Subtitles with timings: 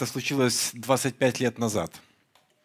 [0.00, 2.00] Это случилось 25 лет назад.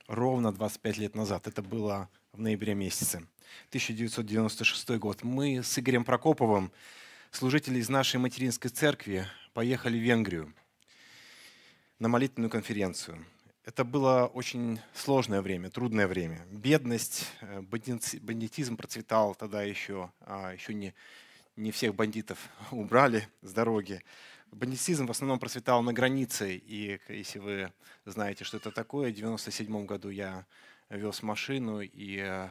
[0.08, 1.48] Ровно 25 лет назад.
[1.48, 3.28] Это было в ноябре месяце.
[3.72, 5.22] 1996 год.
[5.22, 6.72] Мы с Игорем Прокоповым,
[7.32, 10.54] служители из нашей материнской церкви, поехали в Венгрию
[12.00, 13.26] на молитвенную конференцию.
[13.66, 16.46] Это было очень сложное время, трудное время.
[16.52, 20.94] Бедность, э, бандитизм процветал тогда еще, а еще не,
[21.58, 22.40] не всех бандитов
[22.72, 24.02] убрали с дороги.
[24.56, 27.74] Бандитизм в основном процветал на границе, и если вы
[28.06, 30.46] знаете, что это такое, в 1997 году я
[30.90, 32.50] вез машину, и э,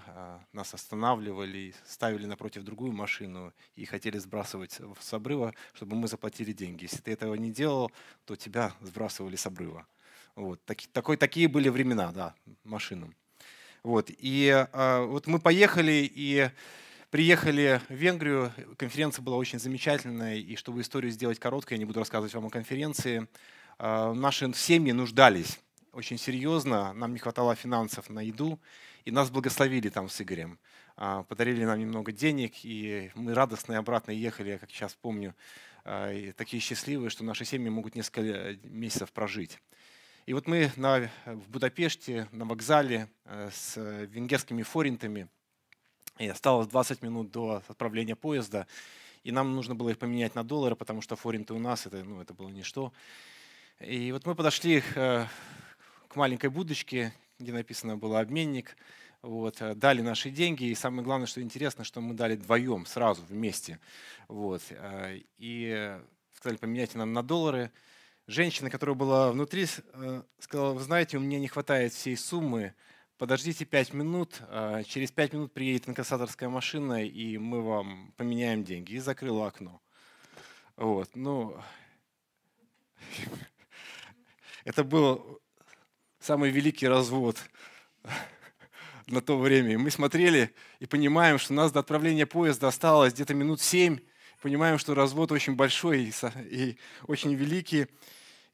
[0.53, 6.83] нас останавливали, ставили напротив другую машину и хотели сбрасывать с обрыва, чтобы мы заплатили деньги.
[6.85, 7.91] Если ты этого не делал,
[8.27, 9.87] то тебя сбрасывали с обрыва.
[10.35, 10.63] Вот.
[10.67, 12.35] Так, такой, такие были времена, да,
[12.65, 13.15] машинам.
[13.83, 14.11] Вот.
[14.11, 16.51] И э, вот мы поехали, и
[17.15, 18.53] приехали в Венгрию.
[18.77, 22.51] Конференция была очень замечательная, и чтобы историю сделать короткой, я не буду рассказывать вам о
[22.51, 23.29] конференции.
[23.79, 25.61] Э, наши семьи нуждались
[25.93, 28.59] очень серьезно, нам не хватало финансов на еду,
[29.05, 30.59] и нас благословили там с Игорем.
[30.97, 35.37] Э, подарили нам немного денег, и мы радостно и обратно ехали, я как сейчас помню,
[35.85, 39.61] э, такие счастливые, что наши семьи могут несколько месяцев прожить.
[40.27, 45.29] И вот мы на, в Будапеште на вокзале э, с венгерскими форинтами,
[46.19, 48.67] и осталось 20 минут до отправления поезда,
[49.23, 52.21] и нам нужно было их поменять на доллары, потому что форинты у нас, это, ну,
[52.21, 52.93] это было ничто.
[53.81, 55.27] И вот мы подошли э,
[56.09, 58.77] к маленькой будочке, где написано было «обменник»,
[59.23, 63.23] вот, э, дали наши деньги, и самое главное, что интересно, что мы дали вдвоем, сразу,
[63.29, 63.81] вместе.
[64.29, 64.63] Вот,
[65.39, 65.99] и
[66.35, 67.73] сказали, поменяйте нам на доллары,
[68.27, 72.75] женщина, которая была внутри, э, сказала, вы знаете, у меня не хватает всей суммы,
[73.19, 78.95] подождите пять минут, а через пять минут приедет инкассаторская машина, и мы вам поменяем деньги.
[78.95, 79.81] И закрыла окно.
[80.77, 81.57] Вот, ну,
[84.65, 85.41] это был
[86.19, 87.39] самый великий развод
[89.07, 89.79] на то время.
[89.79, 93.99] мы смотрели и понимаем, что у нас до отправления поезда осталось где-то минут семь,
[94.43, 96.13] понимаем, что развод очень большой
[96.51, 97.87] и, очень великий.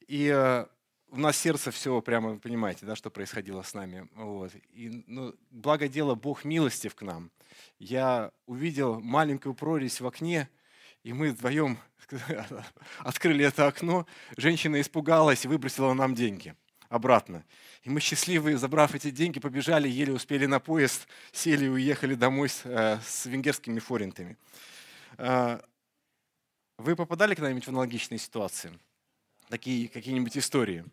[0.07, 0.67] И э,
[1.11, 4.09] у нас сердце все прямо, понимаете, да, что происходило с нами.
[4.15, 4.53] Вот.
[4.73, 7.31] И, ну, благо дело, Бог милостив к нам.
[7.79, 10.49] Я увидел маленькую прорезь в окне,
[11.03, 11.79] и мы вдвоем
[12.99, 14.07] открыли это окно.
[14.37, 16.55] Женщина испугалась и выбросила нам деньги
[16.89, 17.45] обратно.
[17.83, 22.49] И мы счастливые, забрав эти деньги, побежали, еле успели на поезд, сели и уехали домой
[22.49, 24.37] с, э, с венгерскими форинтами.
[25.17, 25.61] Э,
[26.79, 28.73] вы попадали когда-нибудь в аналогичные ситуации?
[29.49, 30.85] Такие какие-нибудь истории?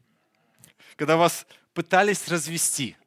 [0.98, 2.98] Когда вас пытались развести.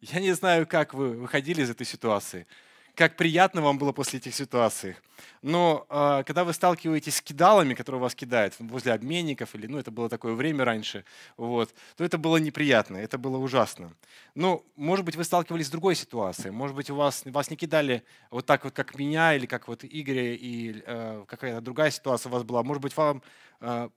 [0.00, 2.46] Я не знаю, как вы выходили из этой ситуации
[2.94, 4.96] как приятно вам было после этих ситуаций.
[5.42, 9.90] Но э, когда вы сталкиваетесь с кидалами, которые вас кидают возле обменников, или ну, это
[9.90, 11.04] было такое время раньше,
[11.36, 13.92] вот, то это было неприятно, это было ужасно.
[14.34, 16.50] Ну, может быть, вы сталкивались с другой ситуацией.
[16.50, 19.84] Может быть, у вас, вас не кидали вот так вот, как меня, или как вот
[19.84, 22.62] Игоря, и э, какая-то другая ситуация у вас была.
[22.62, 23.22] Может быть, вам
[23.60, 23.88] э,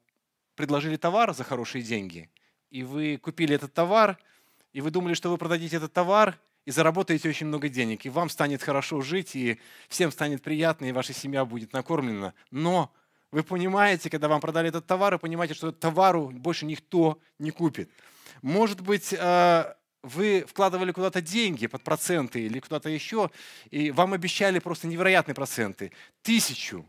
[0.58, 2.30] предложили товар за хорошие деньги,
[2.70, 4.18] и вы купили этот товар,
[4.74, 8.30] и вы думали, что вы продадите этот товар, и заработаете очень много денег, и вам
[8.30, 9.58] станет хорошо жить, и
[9.88, 12.34] всем станет приятно, и ваша семья будет накормлена.
[12.52, 12.92] Но
[13.32, 17.90] вы понимаете, когда вам продали этот товар, и понимаете, что товару больше никто не купит.
[18.42, 23.32] Может быть, э, вы вкладывали куда-то деньги под проценты или куда-то еще,
[23.70, 25.94] и вам обещали просто невероятные проценты.
[26.22, 26.86] Тысячу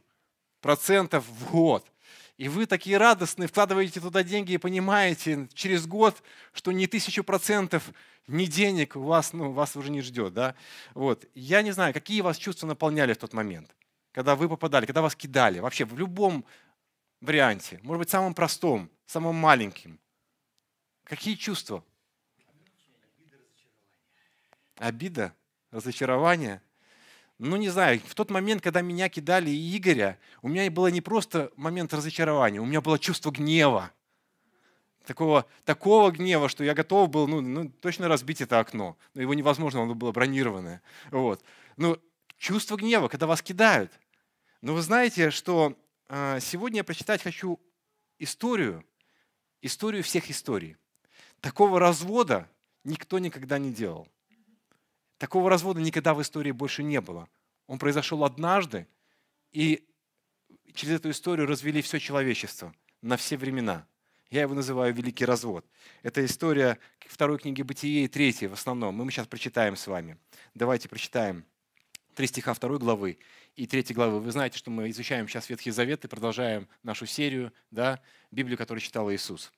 [0.61, 1.87] процентов в год–
[2.39, 6.23] и вы такие радостные, вкладываете туда деньги и понимаете через год,
[6.53, 7.91] что не тысячу процентов
[8.29, 10.35] ни денег у вас, ну, вас уже не ждет.
[10.35, 10.55] Да?
[10.95, 11.27] Вот.
[11.35, 13.75] Я не знаю, какие вас чувства наполняли в тот момент,
[14.13, 16.45] когда вы попадали, когда вас кидали, вообще в любом
[17.21, 19.99] варианте, может быть, самым простом, самым маленьким.
[21.03, 21.85] Какие чувства?
[24.77, 25.35] Обида,
[25.73, 26.63] разочарование–
[27.39, 31.01] ну не знаю, в тот момент, когда меня кидали и Игоря, у меня было не
[31.01, 33.93] просто момент разочарования, у меня было чувство гнева.
[35.07, 38.99] Такого, такого гнева, что я готов был ну, ну, точно разбить это окно.
[39.15, 40.83] Но его невозможно, оно было бронированное.
[41.11, 41.43] Вот.
[41.77, 41.99] Но
[42.37, 43.91] чувство гнева, когда вас кидают.
[44.61, 47.59] Но вы знаете, что э, сегодня я прочитать хочу
[48.19, 48.85] историю,
[49.63, 50.77] историю всех историй.
[51.41, 52.51] Такого развода
[52.85, 54.09] никто никогда не делал.
[55.19, 57.29] Такого развода никогда в истории больше не было.
[57.67, 58.87] Он произошел однажды,
[59.53, 59.87] и
[60.75, 63.87] через эту историю развели все человечество на все времена.
[64.31, 65.67] Я его называю «Великий развод».
[66.03, 68.95] Это история второй книги Бытие и третьей в основном.
[68.95, 70.19] Мы сейчас прочитаем с вами.
[70.55, 71.45] Давайте прочитаем
[72.15, 73.19] три стиха второй главы
[73.55, 74.21] и 3 главы.
[74.21, 78.01] Вы знаете, что мы изучаем сейчас Ветхий Завет и продолжаем нашу серию, да,
[78.31, 79.53] Библию, которую читал Иисус.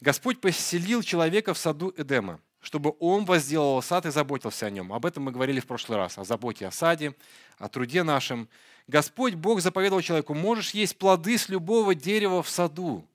[0.00, 4.92] Господь поселил человека в саду Эдема, чтобы он возделал сад и заботился о нем.
[4.92, 7.14] Об этом мы говорили в прошлый раз, о заботе о саде,
[7.58, 8.48] о труде нашем.
[8.86, 13.06] Господь Бог заповедовал человеку, можешь есть плоды с любого дерева в саду,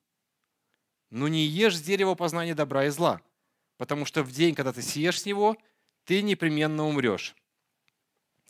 [1.10, 3.22] но не ешь с дерева познания добра и зла,
[3.78, 5.58] потому что в день, когда ты съешь с него,
[6.06, 7.36] ты непременно умрешь.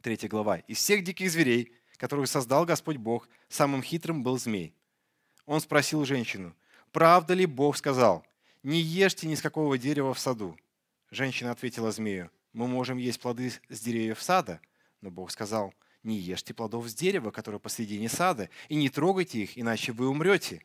[0.02, 0.58] Третья глава.
[0.60, 4.74] Из всех диких зверей, которых создал Господь Бог, самым хитрым был змей.
[5.46, 6.56] Он спросил женщину,
[6.92, 8.26] правда ли Бог сказал,
[8.64, 10.58] не ешьте ни с какого дерева в саду?
[11.16, 14.60] Женщина ответила змею, мы можем есть плоды с деревьев сада.
[15.00, 15.74] Но Бог сказал,
[16.04, 20.62] не ешьте плодов с дерева, которое посредине сада, и не трогайте их, иначе вы умрете.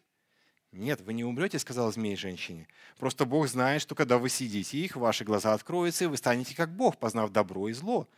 [0.72, 2.66] Нет, вы не умрете, сказал змей женщине.
[2.98, 6.74] Просто Бог знает, что когда вы съедите их, ваши глаза откроются, и вы станете как
[6.74, 8.08] Бог, познав добро и зло.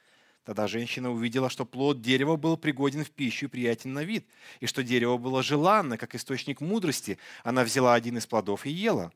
[0.44, 4.26] Тогда женщина увидела, что плод дерева был пригоден в пищу и приятен на вид,
[4.60, 7.18] и что дерево было желанно, как источник мудрости.
[7.44, 9.12] Она взяла один из плодов и ела.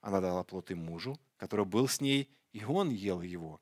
[0.00, 3.60] Она дала плод и мужу, который был с ней, и он ел его.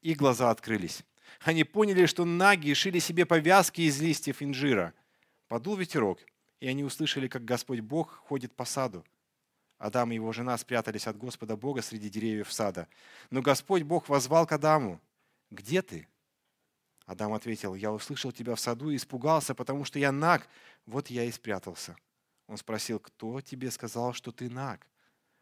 [0.00, 1.04] Их глаза открылись.
[1.40, 4.94] Они поняли, что наги шили себе повязки из листьев инжира.
[5.48, 6.18] Подул ветерок,
[6.60, 9.04] и они услышали, как Господь Бог ходит по саду.
[9.78, 12.86] Адам и его жена спрятались от Господа Бога среди деревьев сада.
[13.30, 15.00] Но Господь Бог возвал к Адаму,
[15.52, 16.08] «Где ты?»
[17.04, 20.48] Адам ответил, «Я услышал тебя в саду и испугался, потому что я наг,
[20.86, 21.94] вот я и спрятался».
[22.46, 24.86] Он спросил, «Кто тебе сказал, что ты наг?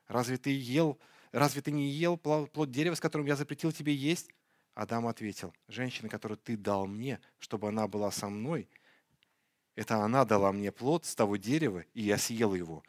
[0.08, 0.98] Разве ты ел,
[1.32, 4.30] разве ты не ел плод дерева, с которым я запретил тебе есть?»
[4.74, 8.68] Адам ответил, «Женщина, которую ты дал мне, чтобы она была со мной,
[9.80, 12.82] это она дала мне плод с того дерева, и я съел его.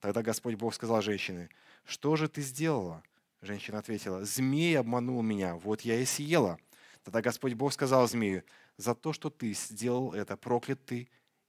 [0.00, 1.48] Тогда Господь Бог сказал женщине,
[1.84, 3.02] что же ты сделала?
[3.42, 6.58] Женщина ответила, змей обманул меня, вот я и съела.
[7.02, 8.42] Тогда Господь Бог сказал змею,
[8.78, 11.08] за то, что ты сделал это, проклят ты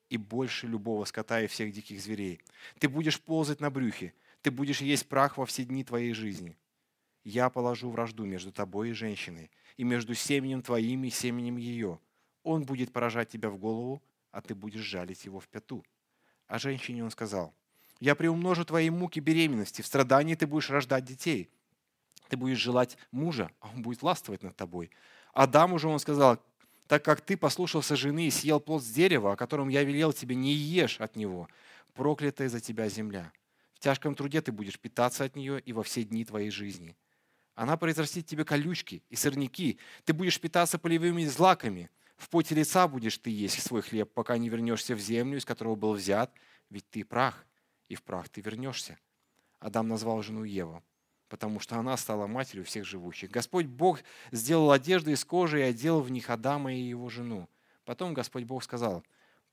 [0.10, 2.42] и больше любого скота и всех диких зверей.
[2.80, 4.14] Ты будешь ползать на брюхе,
[4.46, 6.56] ты будешь есть прах во все дни твоей жизни.
[7.24, 12.00] Я положу вражду между тобой и женщиной, и между семенем твоим и семенем ее.
[12.44, 15.84] Он будет поражать тебя в голову, а ты будешь жалить его в пяту.
[16.46, 17.56] А женщине он сказал,
[18.00, 21.50] я приумножу твои муки беременности, в страдании ты будешь рождать детей.
[22.30, 24.92] Ты будешь желать мужа, а он будет властвовать над тобой.
[25.34, 26.40] Адаму же он сказал,
[26.86, 30.36] так как ты послушался жены и съел плод с дерева, о котором я велел тебе,
[30.36, 31.50] не ешь от него,
[31.96, 33.32] проклятая за тебя земля.
[33.86, 36.98] Тяжком труде ты будешь питаться от нее и во все дни твоей жизни.
[37.54, 43.18] Она произрастит тебе колючки и сорняки, ты будешь питаться полевыми злаками– в поте лица будешь
[43.18, 46.34] ты есть свой хлеб, пока не вернешься в землю, из которого был взят,
[46.70, 47.46] ведь ты прах,
[47.90, 48.98] и в прах ты вернешься.
[49.60, 50.84] Адам назвал жену Еву,
[51.28, 53.32] потому что она стала матерью всех живущих.
[53.32, 54.00] Господь Бог
[54.32, 57.50] сделал одежду из кожи и одел в них Адама и его жену.
[57.84, 59.04] Потом Господь Бог сказал,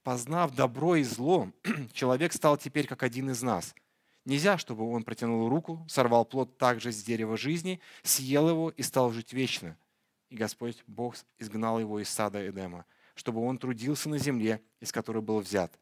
[0.02, 1.52] познав добро и зло,
[1.92, 3.74] человек стал теперь как один из нас.
[4.24, 9.10] Нельзя, чтобы он протянул руку, сорвал плод также с дерева жизни, съел его и стал
[9.10, 9.76] жить вечно–
[10.32, 15.20] и Господь Бог изгнал его из сада Эдема, чтобы он трудился на земле, из которой
[15.20, 15.78] был взят.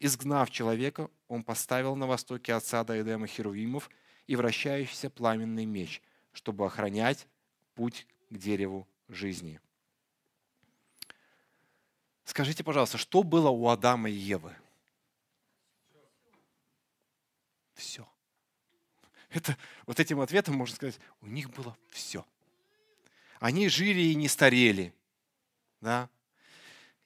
[0.00, 3.90] Изгнав человека, он поставил на востоке от сада Эдема херувимов
[4.26, 6.00] и вращающийся пламенный меч,
[6.32, 7.28] чтобы охранять
[7.74, 9.60] путь к дереву жизни.
[12.24, 14.56] Скажите, пожалуйста, что было у Адама и Евы?
[17.82, 18.08] Все.
[19.30, 22.24] Это, вот этим ответом можно сказать, у них было все.
[23.40, 24.94] Они жили и не старели.
[25.80, 26.08] Да?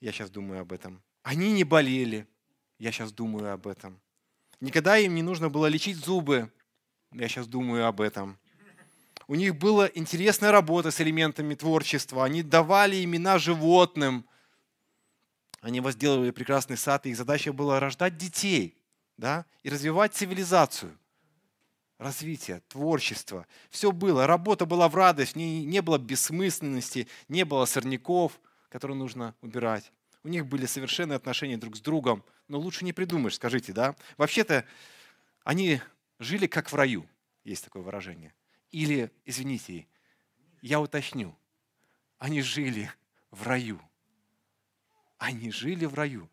[0.00, 1.02] Я сейчас думаю об этом.
[1.23, 2.28] Они не болели.
[2.78, 3.99] Я сейчас думаю об этом.
[4.61, 6.52] Никогда им не нужно было лечить зубы.
[7.11, 8.38] Я сейчас думаю об этом.
[9.28, 12.23] У них была интересная работа с элементами творчества.
[12.23, 14.28] Они давали имена животным.
[15.62, 18.76] Они возделывали прекрасный сад, и их задача была рождать детей
[19.16, 20.96] да, и развивать цивилизацию
[21.99, 23.46] развитие, творчество.
[23.70, 24.26] Все было.
[24.26, 29.92] Работа была в радость, в ней не было бессмысленности, не было сорняков, которые нужно убирать.
[30.23, 33.96] У них были совершенные отношения друг с другом, но лучше не придумаешь, скажите, да?
[34.16, 34.64] Вообще-то
[35.44, 35.80] они
[36.18, 37.08] жили как в раю,
[37.44, 38.35] есть такое выражение.
[38.70, 39.87] Или, извините,
[40.61, 41.37] я уточню,
[42.18, 42.90] они жили
[43.30, 43.80] в раю.
[45.18, 46.28] Они жили в раю.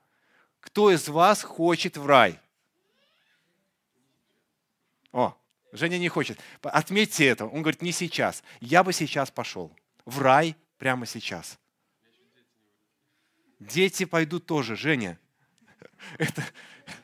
[0.60, 2.40] Кто из вас хочет в рай?
[5.14, 5.38] О,
[5.72, 6.40] Женя не хочет.
[6.62, 7.46] Отметьте это.
[7.46, 8.44] Он говорит, не сейчас.
[8.60, 9.72] Я бы сейчас пошел.
[10.06, 11.58] В рай прямо сейчас.
[13.60, 15.18] Дети пойдут тоже, Женя.
[16.18, 16.44] Это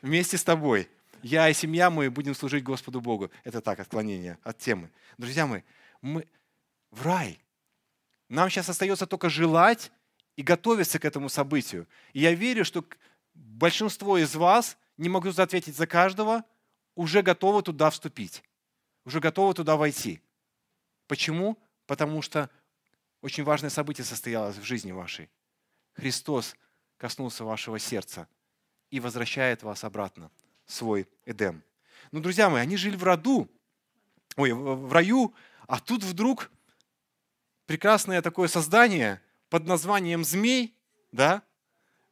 [0.02, 0.88] вместе с тобой.
[1.22, 3.30] Я и семья мы будем служить Господу Богу.
[3.44, 4.90] Это так, отклонение от темы.
[5.16, 5.62] Друзья мои,
[6.02, 6.26] мы
[6.90, 7.40] в рай.
[8.28, 9.92] Нам сейчас остается только желать
[10.36, 11.88] и готовятся к этому событию.
[12.12, 12.84] И я верю, что
[13.34, 16.44] большинство из вас, не могу ответить за каждого,
[17.00, 18.42] уже готовы туда вступить,
[19.06, 20.20] уже готовы туда войти.
[21.06, 21.58] Почему?
[21.86, 22.50] Потому что
[23.22, 25.30] очень важное событие состоялось в жизни вашей.
[25.94, 26.54] Христос
[26.98, 28.28] коснулся вашего сердца
[28.90, 30.30] и возвращает вас обратно
[30.66, 31.62] в свой Эдем.
[32.12, 33.48] Ну, друзья мои, они жили в роду,
[34.36, 35.34] ой, в раю,
[35.66, 36.50] а тут вдруг
[37.64, 40.76] прекрасное такое создание под названием змей,
[41.12, 41.42] да,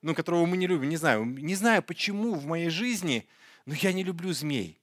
[0.01, 3.29] ну, которого мы не любим, не знаю, не знаю почему в моей жизни,
[3.67, 4.78] но я не люблю змей.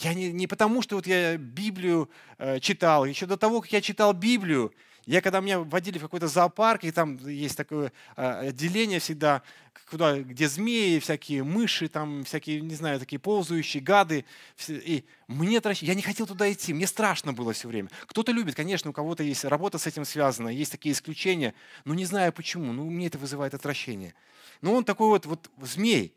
[0.00, 3.80] Я не, не потому, что вот я Библию э, читал, еще до того, как я
[3.80, 4.72] читал Библию,
[5.06, 9.42] я когда меня водили в какой-то зоопарк, и там есть такое а, отделение всегда,
[9.90, 14.24] куда, где змеи, всякие мыши, там всякие, не знаю, такие ползающие гады.
[14.68, 17.88] И мне я не хотел туда идти, мне страшно было все время.
[18.06, 22.04] Кто-то любит, конечно, у кого-то есть работа с этим связана, есть такие исключения, но не
[22.04, 24.14] знаю почему, ну мне это вызывает отвращение.
[24.60, 26.14] Но он такой вот, вот змей.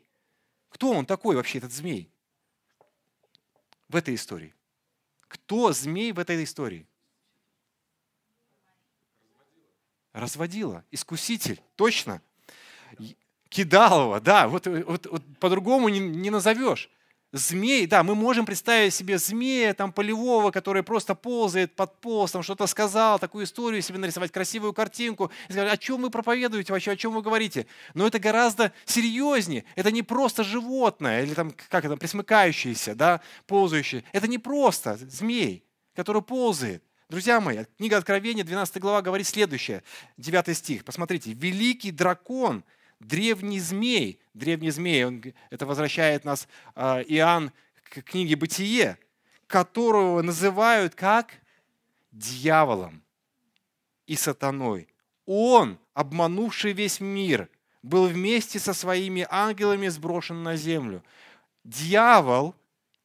[0.68, 2.11] Кто он такой вообще, этот змей?
[3.92, 4.54] В этой истории.
[5.28, 6.86] Кто змей в этой истории?
[10.14, 10.82] Разводила.
[10.90, 11.60] Искуситель.
[11.76, 12.22] Точно.
[13.50, 14.18] Кидалова.
[14.22, 16.88] Да, вот, вот, вот по-другому не, не назовешь.
[17.34, 21.98] Змей, да, мы можем представить себе змея там полевого, который просто ползает под
[22.30, 26.74] там что-то сказал, такую историю себе нарисовать, красивую картинку, и сказать, о чем вы проповедуете
[26.74, 27.66] вообще, о чем вы говорите.
[27.94, 29.64] Но это гораздо серьезнее.
[29.76, 34.04] Это не просто животное, или там, как это, присмыкающееся, да, ползающее.
[34.12, 36.84] Это не просто змей, который ползает.
[37.08, 39.82] Друзья мои, книга Откровения, 12 глава, говорит следующее,
[40.18, 40.84] 9 стих.
[40.84, 41.32] Посмотрите.
[41.32, 42.62] «Великий дракон,
[43.06, 44.18] древний змей».
[44.34, 47.52] Древний змей, он, это возвращает нас э, Иоанн
[47.84, 48.96] к книге «Бытие»,
[49.46, 51.34] которого называют как
[52.12, 53.02] дьяволом
[54.06, 54.88] и сатаной.
[55.26, 57.48] Он, обманувший весь мир,
[57.82, 61.02] был вместе со своими ангелами сброшен на землю.
[61.64, 62.54] Дьявол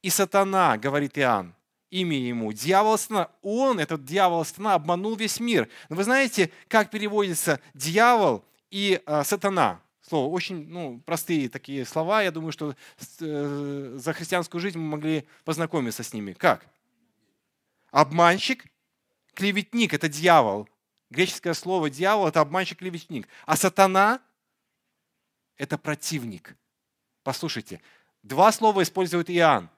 [0.01, 1.53] и сатана, говорит Иоанн,
[1.89, 2.53] имя ему.
[2.53, 5.67] Дьявол сатана, он, этот дьявол сатана, обманул весь мир.
[5.89, 9.81] Но вы знаете, как переводится дьявол и э, сатана?
[10.07, 12.21] Слово очень ну, простые такие слова.
[12.21, 12.75] Я думаю, что
[13.19, 16.33] э, за христианскую жизнь мы могли познакомиться с ними.
[16.33, 16.65] Как?
[17.91, 18.65] Обманщик,
[19.33, 20.69] клеветник– это дьявол.
[21.09, 23.27] Греческое слово дьявол– это обманщик, клеветник.
[23.45, 24.21] А сатана–
[25.57, 26.55] это противник.
[27.23, 27.81] Послушайте,
[28.23, 29.69] два слова использует Иоанн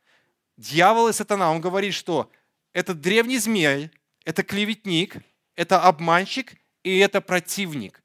[0.60, 2.30] дьявол и сатана, он говорит, что
[2.74, 3.90] это древний змей,
[4.26, 5.18] это клеветник,
[5.56, 8.04] это обманщик и это противник.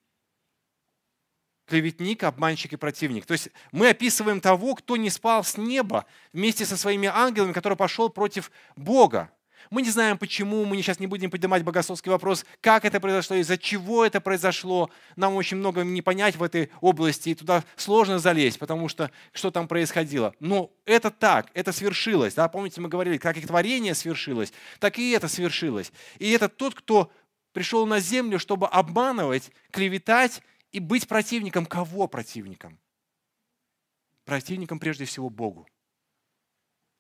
[1.66, 3.26] Клеветник, обманщик и противник.
[3.26, 7.76] То есть мы описываем того, кто не спал с неба вместе со своими ангелами, который
[7.76, 9.30] пошел против Бога.
[9.70, 13.56] Мы не знаем почему, мы сейчас не будем поднимать богословский вопрос, как это произошло, из-за
[13.56, 14.90] чего это произошло.
[15.16, 19.50] Нам очень много не понять в этой области, и туда сложно залезть, потому что что
[19.50, 20.34] там происходило.
[20.40, 22.34] Но это так, это свершилось.
[22.34, 22.48] Да?
[22.48, 25.92] Помните, мы говорили, как их творение свершилось, так и это свершилось.
[26.18, 27.10] И это тот, кто
[27.52, 30.42] пришел на землю, чтобы обманывать, клеветать
[30.74, 31.66] и быть противником.
[31.66, 32.80] Кого противником?
[34.24, 35.68] Противником прежде всего Богу.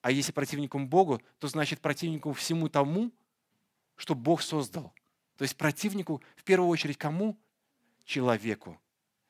[0.00, 3.10] А если противником Богу, то значит противником всему тому,
[3.96, 4.94] что Бог создал.
[5.36, 7.36] То есть противнику в первую очередь кому?
[8.04, 8.80] Человеку.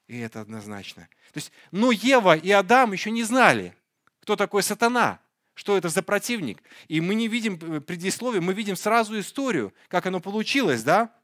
[0.08, 1.08] И это однозначно.
[1.32, 3.74] То есть, но Ева и Адам еще не знали,
[4.20, 5.20] кто такой сатана,
[5.54, 6.62] что это за противник.
[6.88, 11.14] И мы не видим э, предисловия, мы видим сразу историю, как оно получилось, да?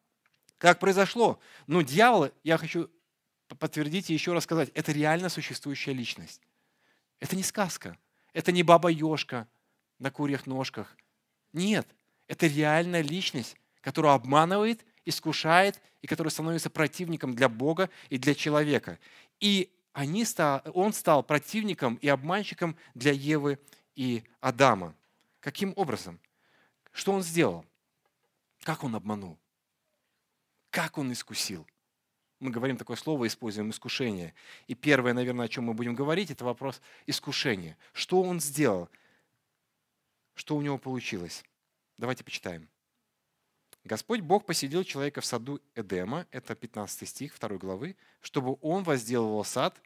[0.56, 1.38] Как произошло.
[1.66, 2.88] Но дьявол, я хочу
[3.54, 6.40] подтвердить и еще раз сказать, это реально существующая личность.
[7.18, 7.96] Это не сказка.
[8.32, 9.48] Это не баба-ешка
[9.98, 10.96] на курьих ножках.
[11.52, 11.86] Нет,
[12.28, 18.98] это реальная личность, которая обманывает, искушает и которая становится противником для Бога и для человека.
[19.40, 20.24] И они
[20.72, 23.58] он стал противником и обманщиком для Евы
[23.96, 24.94] и Адама.
[25.40, 26.20] Каким образом?
[26.92, 27.64] Что он сделал?
[28.62, 29.38] Как он обманул?
[30.70, 31.66] Как он искусил?
[32.40, 34.34] Мы говорим такое слово, используем искушение.
[34.66, 37.76] И первое, наверное, о чем мы будем говорить, это вопрос искушения.
[37.92, 38.88] Что он сделал?
[40.34, 41.44] Что у него получилось?
[41.98, 42.68] Давайте почитаем.
[43.84, 49.44] Господь Бог посидел человека в саду Эдема, это 15 стих 2 главы, чтобы он возделывал
[49.44, 49.80] сад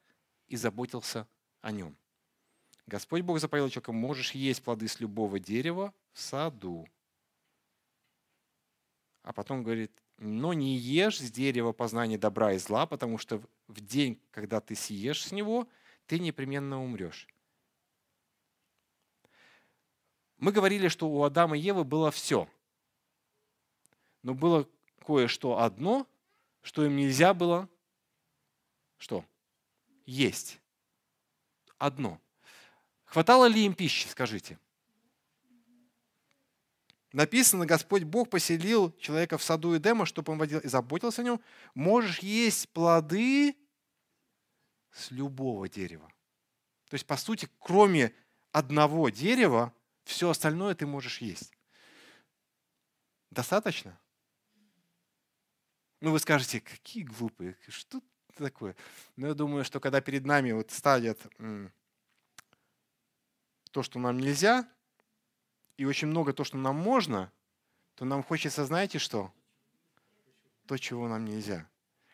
[0.48, 1.26] и заботился
[1.60, 1.96] о нем.
[2.86, 6.88] Господь Бог заповедал человека, можешь есть плоды с любого дерева в саду.
[9.22, 13.80] А потом говорит, но не ешь с дерева познания добра и зла, потому что в
[13.80, 15.68] день, когда ты съешь с него,
[16.06, 17.28] ты непременно умрешь.
[20.38, 22.48] Мы говорили, что у Адама и Евы было все.
[24.22, 24.68] Но было
[25.06, 26.06] кое-что одно,
[26.62, 27.68] что им нельзя было
[29.04, 29.22] что?
[30.06, 30.60] Есть.
[31.76, 32.18] Одно.
[33.04, 34.58] Хватало ли им пищи, скажите?
[37.14, 41.40] Написано, Господь Бог поселил человека в саду Эдема, чтобы он водил и заботился о нем.
[41.72, 43.56] Можешь есть плоды
[44.90, 46.12] с любого дерева.
[46.88, 48.12] То есть, по сути, кроме
[48.50, 51.52] одного дерева, все остальное ты можешь есть.
[53.30, 53.96] Достаточно?
[56.00, 58.02] Ну, вы скажете, какие глупые, что
[58.34, 58.74] такое?
[59.14, 61.24] Но я думаю, что когда перед нами вот ставят
[63.70, 64.68] то, что нам нельзя,
[65.76, 67.30] и очень много то, что нам можно,
[67.94, 69.32] то нам хочется, знаете что?
[70.66, 71.68] То, чего нам нельзя.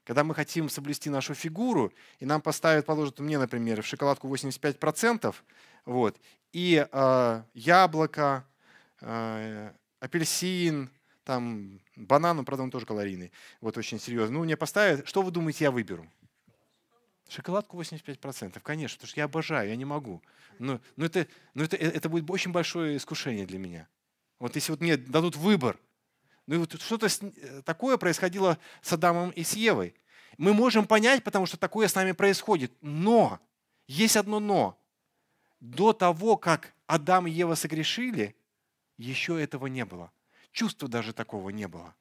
[0.05, 5.35] Когда мы хотим соблюсти нашу фигуру, и нам поставят, положат мне, например, в шоколадку 85%,
[5.85, 6.21] вот,
[6.53, 8.45] и э, яблоко,
[9.01, 10.91] э, апельсин,
[11.25, 14.39] там, банан, ну, правда, он тоже калорийный, вот очень серьезно.
[14.39, 16.11] Ну, мне поставят, что вы думаете, я выберу?
[17.31, 20.21] Шоколадку 85%, конечно, потому что я обожаю, я не могу.
[20.59, 23.89] Но, но, ну, это, но это, это будет очень большое искушение для меня.
[24.41, 25.79] Вот если вот мне дадут выбор,
[26.47, 29.95] ну и вот что-то э, такое происходило с Адамом и с Евой.
[30.39, 32.73] Мы можем понять, потому что такое с нами происходит.
[32.81, 33.39] Но,
[33.87, 34.77] есть одно но.
[35.61, 38.35] До того, как Адам и Ева согрешили,
[38.97, 40.11] еще этого не было.
[40.51, 41.95] Чувства даже такого не было.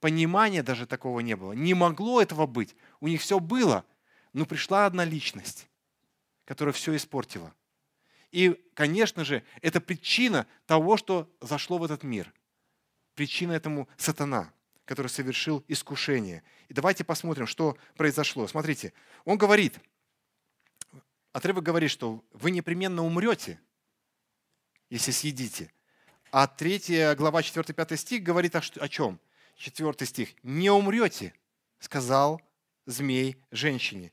[0.00, 1.52] Понимания даже такого не было.
[1.52, 2.76] Не могло этого быть.
[3.00, 3.86] У них все было–
[4.34, 5.66] но пришла одна личность,
[6.44, 7.54] которая все испортила.
[8.30, 12.30] И, конечно же, это причина того, что зашло в этот мир.
[13.14, 14.52] Причина этому сатана,
[14.84, 16.42] который совершил искушение.
[16.68, 18.46] И давайте посмотрим, что произошло.
[18.46, 18.92] Смотрите,
[19.24, 19.78] он говорит,
[21.32, 23.58] отрывок говорит, что вы непременно умрете,
[24.90, 25.72] если съедите.
[26.30, 29.18] А 3 глава 4-5 стих говорит о, чем?
[29.56, 30.34] 4 стих.
[30.42, 31.32] «Не умрете»,
[31.78, 32.40] сказал
[32.86, 34.10] змей женщине.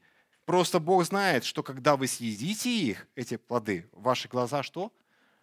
[0.51, 4.91] Просто Бог знает, что когда вы съедите их, эти плоды, ваши глаза что?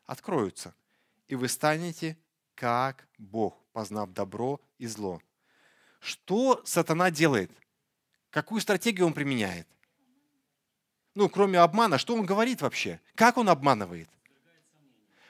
[0.05, 0.75] Откроются.
[1.29, 2.19] И вы станете
[2.55, 5.23] как Бог, познав добро и зло.
[5.99, 7.51] Что сатана делает?
[8.29, 9.67] Какую стратегию он применяет?
[11.15, 13.01] Ну, кроме обмана, что он говорит вообще?
[13.15, 14.11] Как он обманывает?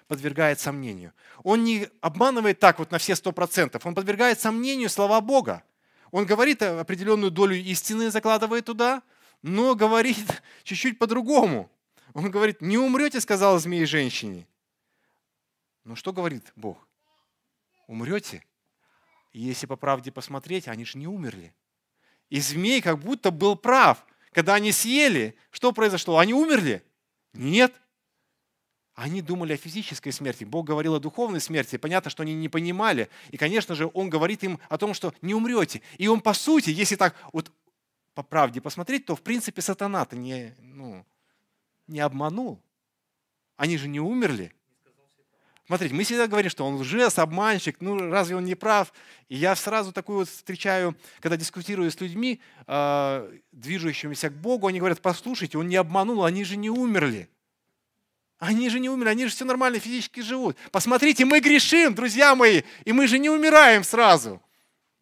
[0.08, 1.12] Подвергает сомнению.
[1.44, 3.86] Он не обманывает так вот на все сто процентов.
[3.86, 5.62] Он подвергает сомнению слова Бога.
[6.10, 9.04] Он говорит определенную долю истины, закладывает туда,
[9.42, 10.26] но говорит
[10.64, 11.70] чуть-чуть по-другому.
[12.14, 14.46] Он говорит, не умрете, сказал змей женщине.
[15.84, 16.86] Но что говорит Бог?
[17.86, 18.44] Умрете?
[19.32, 21.54] Если по правде посмотреть, они же не умерли.
[22.28, 24.04] И змей как будто был прав.
[24.32, 26.18] Когда они съели, что произошло?
[26.18, 26.82] Они умерли?
[27.32, 27.74] Нет.
[28.94, 30.42] Они думали о физической смерти.
[30.42, 31.76] Бог говорил о духовной смерти.
[31.76, 33.08] Понятно, что они не понимали.
[33.30, 35.82] И, конечно же, Он говорит им о том, что не умрете.
[35.98, 37.52] И Он, по сути, если так вот
[38.18, 41.06] по правде посмотреть, то в принципе сатана-то не, ну,
[41.86, 42.60] не обманул.
[43.56, 44.52] Они же не умерли.
[45.68, 48.92] Смотрите, мы всегда говорим, что он лжец, обманщик, ну разве он не прав?
[49.28, 54.80] И я сразу такую вот встречаю, когда дискутирую с людьми, э, движущимися к Богу, они
[54.80, 57.28] говорят, послушайте, он не обманул, они же не умерли.
[58.40, 60.56] Они же не умерли, они же все нормально физически живут.
[60.72, 64.42] Посмотрите, мы грешим, друзья мои, и мы же не умираем сразу.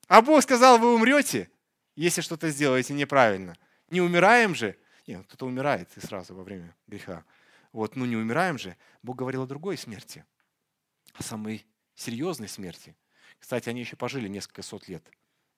[0.07, 1.49] А Бог сказал, вы умрете
[1.97, 3.57] если что-то сделаете неправильно.
[3.91, 4.77] Не умираем же.
[5.07, 7.25] Нет, кто-то умирает и сразу во время греха.
[7.73, 8.77] Вот, ну не умираем же.
[9.03, 10.25] Бог говорил о другой смерти,
[11.15, 12.95] о самой серьезной смерти.
[13.39, 15.03] Кстати, они еще пожили несколько сот лет.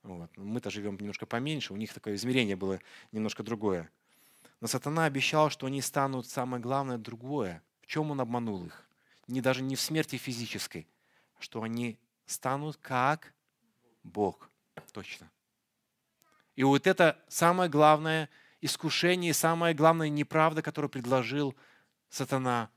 [0.03, 0.35] Вот.
[0.37, 2.81] Мы-то живем немножко поменьше, у них такое измерение было
[3.12, 3.90] немножко другое.
[4.61, 7.62] Но сатана обещал, что они станут, самое главное, другое.
[7.83, 8.88] В чем он обманул их?
[9.27, 10.88] Не даже не в смерти физической,
[11.38, 13.33] что они станут как
[14.03, 14.51] Бог.
[14.92, 15.31] Точно.
[16.59, 18.29] И вот это самое главное
[18.61, 21.55] искушение, самая главная неправда, которую предложил
[22.09, 22.68] сатана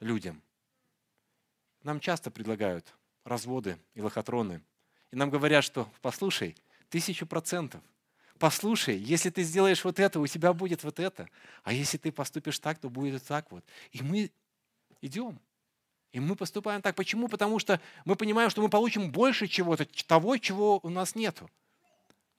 [0.00, 0.42] людям.
[1.82, 2.92] Нам часто предлагают
[3.24, 4.60] разводы и лохотроны.
[5.12, 6.54] И нам говорят, что послушай,
[6.90, 7.80] тысячу процентов.
[8.38, 11.26] Послушай, если ты сделаешь вот это, у тебя будет вот это.
[11.62, 13.64] А если ты поступишь так, то будет так вот.
[13.92, 14.30] И мы
[15.00, 15.40] идем.
[16.12, 16.94] И мы поступаем так.
[16.96, 17.28] Почему?
[17.28, 21.48] Потому что мы понимаем, что мы получим больше чего-то, того, чего у нас нету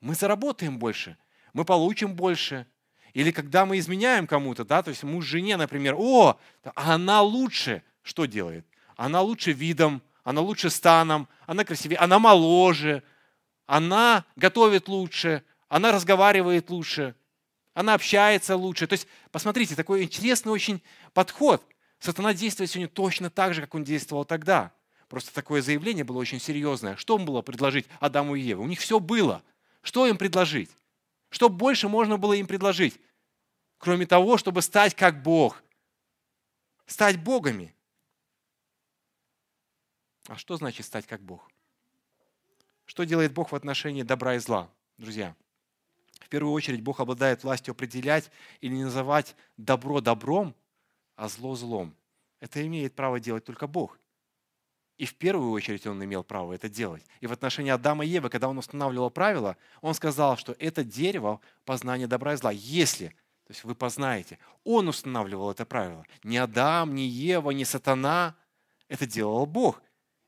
[0.04, 1.18] мы заработаем больше,
[1.54, 2.68] мы получим больше.
[3.14, 6.38] Или когда мы изменяем кому-то, да, то есть муж жене, например, о,
[6.76, 8.66] она лучше, что делает?
[8.98, 13.02] Она лучше видом, она лучше станом, она красивее, она моложе,
[13.66, 17.16] она готовит лучше, она разговаривает лучше,
[17.74, 18.88] она общается лучше.
[18.88, 20.82] То есть, посмотрите, такой интересный очень
[21.14, 21.64] подход.
[22.00, 24.74] Сатана действует сегодня точно так же, как он действовал тогда.
[25.08, 26.98] Просто такое заявление было очень серьезное.
[26.98, 28.56] Что он было предложить Адаму и Еве?
[28.56, 29.44] У них все было–
[29.84, 30.72] что им предложить?
[31.30, 33.00] Что больше можно было им предложить?
[33.78, 35.62] Кроме того, чтобы стать как Бог.
[36.86, 37.76] Стать Богами.
[40.28, 41.52] А что значит стать как Бог?
[42.86, 45.36] Что делает Бог в отношении добра и зла, друзья?
[46.22, 50.56] В первую очередь Бог обладает властью определять или называть добро добром,
[51.16, 51.94] а зло злом.
[52.40, 54.00] Это имеет право делать только Бог.
[54.98, 57.04] И в первую очередь он имел право это делать.
[57.20, 61.40] И в отношении Адама и Евы, когда он устанавливал правила, он сказал, что это дерево
[61.66, 62.52] познания добра и зла.
[62.52, 66.06] Если, то есть вы познаете, он устанавливал это правило.
[66.24, 68.36] Не Адам, не Ева, не сатана.
[68.88, 69.82] Это делал Бог.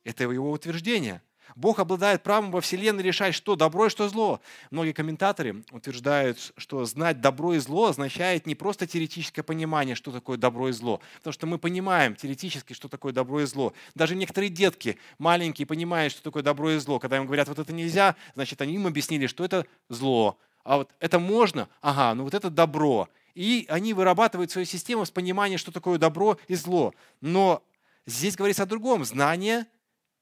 [0.03, 1.21] Это его утверждение.
[1.55, 4.41] Бог обладает правом во Вселенной решать, что добро и что зло.
[4.71, 10.37] Многие комментаторы утверждают, что знать добро и зло означает не просто теоретическое понимание, что такое
[10.37, 11.01] добро и зло.
[11.17, 13.73] Потому что мы понимаем теоретически, что такое добро и зло.
[13.93, 16.99] Даже некоторые детки маленькие понимают, что такое добро и зло.
[16.99, 20.37] Когда им говорят, вот это нельзя, значит, они им объяснили, что это зло.
[20.63, 21.69] А вот это можно?
[21.81, 23.07] Ага, ну вот это добро.
[23.35, 26.93] И они вырабатывают свою систему с пониманием, что такое добро и зло.
[27.21, 27.61] Но
[28.05, 29.05] здесь говорится о другом.
[29.05, 29.67] Знание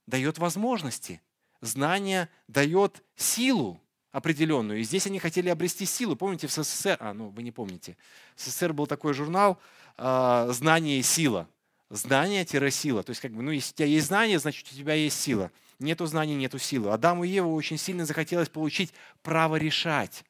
[0.07, 1.21] дает возможности.
[1.61, 4.79] Знание дает силу определенную.
[4.79, 6.15] И здесь они хотели обрести силу.
[6.15, 7.97] Помните, в СССР, а, ну, вы не помните,
[8.35, 9.59] в СССР был такой журнал
[9.97, 11.47] э, «Знание и сила».
[11.89, 13.03] Знание-сила.
[13.03, 15.51] То есть, как бы, ну, если у тебя есть знание, значит, у тебя есть сила.
[15.77, 16.91] Нету знаний, нету силы.
[16.91, 20.23] Адаму и Еву очень сильно захотелось получить право решать.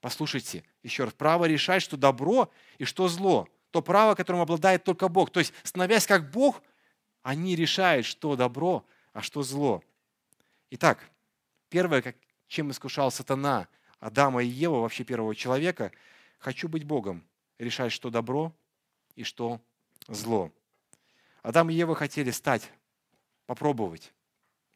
[0.00, 3.48] Послушайте, еще раз, право решать, что добро и что зло.
[3.70, 5.30] То право, которым обладает только Бог.
[5.30, 6.62] То есть, становясь как Бог,
[7.22, 9.82] они решают, что добро, а что зло.
[10.70, 11.08] Итак,
[11.70, 12.14] первое,
[12.48, 13.68] чем искушал сатана
[14.00, 15.92] Адама и Ева, вообще первого человека,
[16.38, 17.24] хочу быть Богом,
[17.58, 18.52] решать, что добро
[19.14, 19.60] и что
[20.08, 20.52] зло.
[21.42, 22.70] Адам и Ева хотели стать,
[23.46, 24.12] попробовать.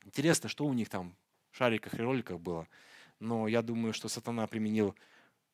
[0.05, 1.15] Интересно, что у них там
[1.51, 2.69] в шариках и роликах было.
[3.19, 4.95] Но я думаю, что сатана применил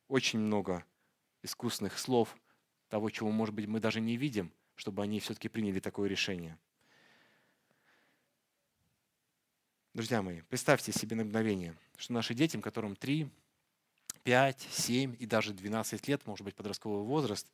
[0.08, 0.84] очень много
[1.42, 2.36] искусных слов,
[2.88, 6.58] того, чего, может быть, мы даже не видим, чтобы они все-таки приняли такое решение.
[9.94, 13.28] Друзья мои, представьте себе на мгновение, что наши детям, которым 3,
[14.24, 17.46] 5, 7 и даже 12 лет, может быть, подростковый возраст,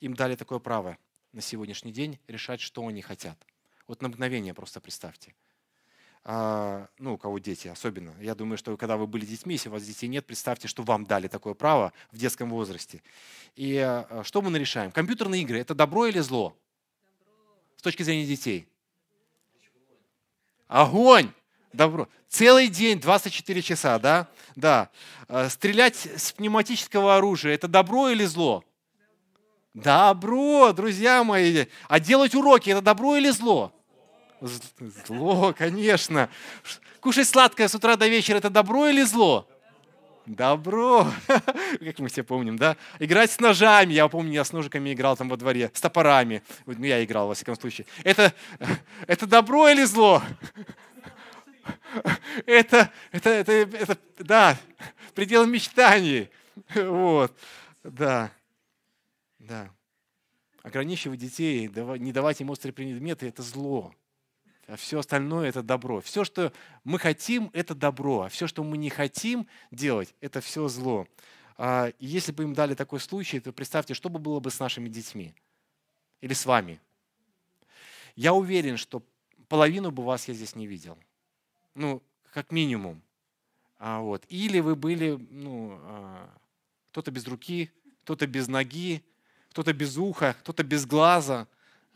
[0.00, 0.98] им дали такое право
[1.32, 3.38] на сегодняшний день решать, что они хотят.
[3.86, 5.34] Вот на мгновение просто представьте.
[6.22, 8.14] А, ну, у кого дети особенно.
[8.20, 11.06] Я думаю, что когда вы были детьми, если у вас детей нет, представьте, что вам
[11.06, 13.02] дали такое право в детском возрасте.
[13.54, 14.92] И а, что мы нарешаем?
[14.92, 16.54] Компьютерные игры– это добро или зло?
[17.20, 17.54] Добро.
[17.78, 18.68] С точки зрения детей.
[20.68, 21.32] Огонь!
[21.76, 22.08] Добро.
[22.30, 24.28] Целый день, 24 часа, да?
[24.54, 24.88] Да.
[25.28, 28.64] Э, стрелять с пневматического оружия– это добро или зло?
[29.74, 31.66] Добро, друзья мои.
[31.86, 33.74] А делать уроки– это добро или зло?
[34.40, 36.30] Зло, конечно.
[37.00, 39.46] Кушать сладкое с утра до вечера– это добро или зло?
[40.24, 41.06] Добро.
[41.28, 42.78] Как мы все помним, да?
[42.98, 43.92] Играть с ножами.
[43.92, 46.42] Я помню, я с ножиками играл там во дворе, с топорами.
[46.64, 47.86] Ну, я играл, во всяком случае.
[48.02, 48.32] Это,
[49.06, 50.22] это добро или зло?
[52.46, 54.58] Это, это, это, это, да,
[55.14, 56.30] предел мечтаний.
[56.74, 57.36] Вот,
[57.82, 58.30] да,
[59.38, 59.70] да.
[60.62, 63.94] Ограничивать детей, не давать им острые предметы– это зло.
[64.66, 66.00] А все остальное– это добро.
[66.00, 66.52] Все, что
[66.82, 68.22] мы хотим– это добро.
[68.22, 71.06] А все, что мы не хотим делать– это все зло.
[71.56, 74.88] А если бы им дали такой случай, то представьте, что бы было бы с нашими
[74.88, 75.34] детьми
[76.20, 76.80] или с вами.
[78.16, 79.02] Я уверен, что
[79.48, 80.98] половину бы вас я здесь не видел
[81.76, 83.02] ну, как минимум.
[83.78, 84.24] А, вот.
[84.28, 86.30] Или вы были, ну, а,
[86.88, 87.70] кто-то без руки,
[88.02, 89.04] кто-то без ноги,
[89.50, 91.46] кто-то без уха, кто-то без глаза.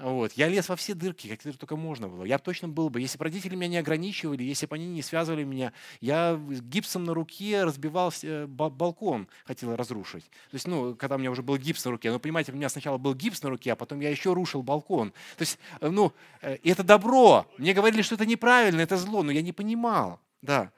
[0.00, 0.32] Вот.
[0.32, 2.24] Я лез во все дырки, как только можно было.
[2.24, 5.44] Я точно был бы, если бы родители меня не ограничивали, если бы они не связывали
[5.44, 10.24] меня, я гипсом на руке разбивал э, балкон, хотел разрушить.
[10.24, 12.70] То есть, ну, когда у меня уже был гипс на руке, ну, понимаете, у меня
[12.70, 15.10] сначала был гипс на руке, а потом я еще рушил балкон.
[15.36, 17.46] То есть, э, ну, э, это добро.
[17.58, 20.18] Мне говорили, что это неправильно, это зло, но я не понимал.
[20.40, 20.72] Да.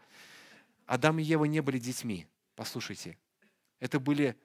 [0.87, 2.27] Адам и Ева не были детьми.
[2.57, 3.17] Послушайте.
[3.79, 4.37] Это были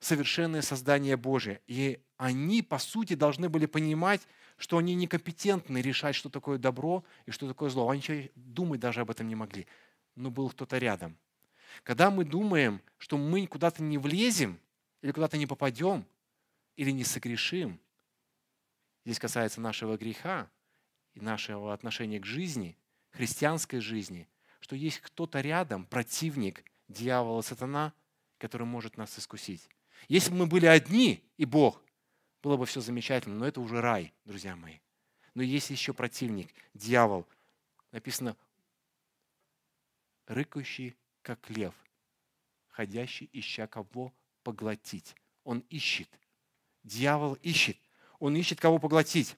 [0.00, 1.60] совершенное создание Божие.
[1.66, 4.22] И они, по сути, должны были понимать,
[4.56, 7.88] что они некомпетентны решать, что такое добро и что такое зло.
[7.88, 9.66] Они думать даже об этом не могли.
[10.14, 11.16] Но был кто-то рядом.
[11.82, 14.60] Когда мы думаем, что мы куда-то не влезем,
[15.02, 16.06] или куда-то не попадем,
[16.76, 17.80] или не согрешим,
[19.04, 20.48] здесь касается нашего греха
[21.14, 22.76] и нашего отношения к жизни,
[23.10, 24.28] христианской жизни,
[24.60, 27.92] что есть кто-то рядом, противник дьявола, сатана,
[28.38, 29.68] который может нас искусить.
[30.08, 31.83] Если бы мы были одни и Бог,
[32.44, 34.76] было бы все замечательно, но это уже рай, друзья мои.
[35.32, 37.26] Но есть еще противник, дьявол.
[37.90, 38.36] Написано,
[40.26, 41.72] рыкающий, как лев,
[42.68, 45.16] ходящий, ища кого поглотить.
[45.42, 46.08] Он ищет.
[46.82, 47.78] Дьявол ищет.
[48.18, 49.36] Он ищет, кого поглотить.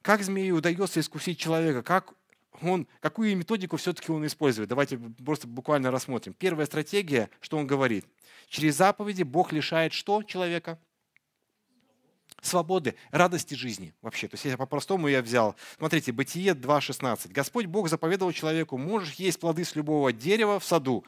[0.00, 1.82] Как змею удается искусить человека?
[1.82, 2.14] Как
[2.62, 4.70] он, какую методику все-таки он использует?
[4.70, 6.32] Давайте просто буквально рассмотрим.
[6.32, 8.06] Первая стратегия, что он говорит.
[8.48, 10.80] Через заповеди Бог лишает что человека?
[12.42, 14.28] Свободы, радости жизни вообще.
[14.28, 15.56] То есть если по-простому я взял.
[15.78, 17.32] Смотрите, Бытие 2.16.
[17.32, 21.04] Господь Бог заповедовал человеку, можешь есть плоды с любого дерева в саду.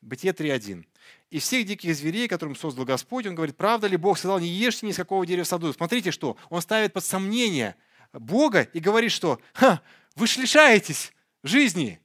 [0.00, 0.84] Бытие 3.1.
[1.30, 4.86] И всех диких зверей, которым создал Господь, он говорит, правда ли Бог сказал, не ешьте
[4.86, 5.72] ни с какого дерева в саду.
[5.72, 7.74] Смотрите, что он ставит под сомнение
[8.12, 9.82] Бога и говорит, что Ха,
[10.14, 11.12] вы ж лишаетесь
[11.42, 12.00] жизни,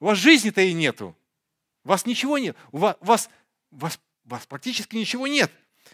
[0.00, 1.16] у вас жизни-то и нету,
[1.84, 3.30] у вас ничего нет, у вас, у вас,
[3.70, 5.50] у вас, у вас практически ничего нет.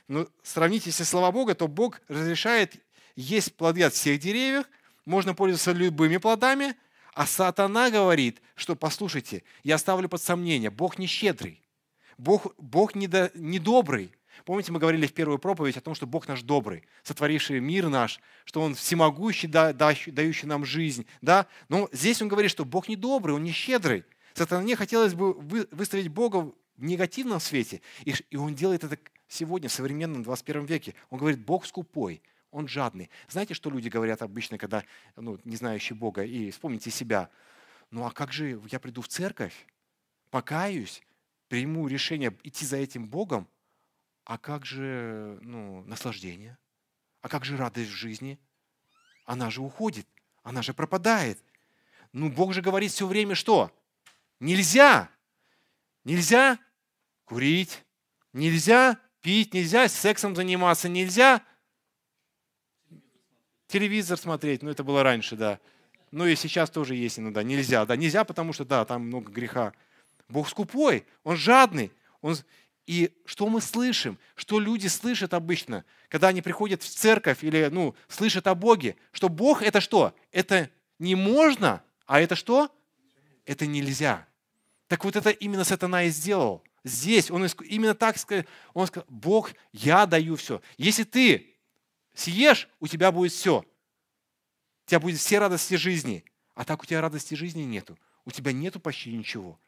[0.09, 2.75] Но сравните, если слова Бога, то Бог разрешает
[3.17, 4.67] есть плоды от всех деревьев,
[5.05, 6.75] можно пользоваться любыми плодами,
[7.15, 11.63] а сатана говорит, что, послушайте, я ставлю под сомнение, Бог не щедрый,
[12.19, 14.13] Бог, Бог недо, не добрый.
[14.45, 18.19] Помните, мы говорили в первую проповедь о том, что Бог наш добрый, сотворивший мир наш,
[18.45, 21.07] что Он всемогущий, дающий нам жизнь.
[21.21, 21.47] Да?
[21.69, 24.05] Но здесь Он говорит, что Бог не добрый, Он не щедрый.
[24.35, 28.99] Сатане хотелось бы выставить Бога в негативном свете, и Он делает это
[29.33, 30.95] сегодня, в современном 21 веке.
[31.11, 33.11] Он говорит, Бог скупой, он жадный.
[33.29, 34.85] Знаете, что люди говорят обычно, когда
[35.17, 37.31] ну, не знающие Бога, и вспомните себя.
[37.91, 39.67] Ну а как же я приду в церковь,
[40.31, 41.03] покаюсь,
[41.49, 43.49] приму решение идти за этим Богом,
[44.25, 46.59] а как же ну, наслаждение?
[47.23, 48.39] А как же радость в жизни?
[49.25, 50.07] Она же уходит,
[50.43, 51.43] она же пропадает.
[52.13, 53.71] Ну, Бог же говорит все время, что?
[54.41, 55.09] Нельзя.
[56.05, 56.59] Нельзя
[57.25, 57.85] курить,
[58.33, 61.43] нельзя пить нельзя, сексом заниматься нельзя,
[63.69, 65.59] телевизор смотреть, ну это было раньше, да.
[66.11, 69.73] Ну и сейчас тоже есть иногда, нельзя, да, нельзя, потому что, да, там много греха.
[70.29, 71.91] Бог скупой, Он жадный.
[72.21, 72.37] Он...
[72.87, 74.19] И что мы слышим?
[74.35, 78.97] Что люди слышат обычно, когда они приходят в церковь или ну, слышат о Боге?
[79.13, 80.15] Что Бог это что?
[80.33, 82.71] Это не можно, а это что?
[83.47, 84.27] Это нельзя.
[84.89, 86.63] Так вот это именно сатана и сделал.
[86.85, 90.61] Здесь он именно так сказал, он сказал, Бог, я даю все.
[90.77, 91.55] Если ты
[92.15, 93.61] съешь, у тебя будет все.
[93.61, 96.25] У тебя будет все радости жизни.
[96.55, 97.97] А так у тебя радости жизни нету.
[98.25, 99.59] У тебя нету почти ничего.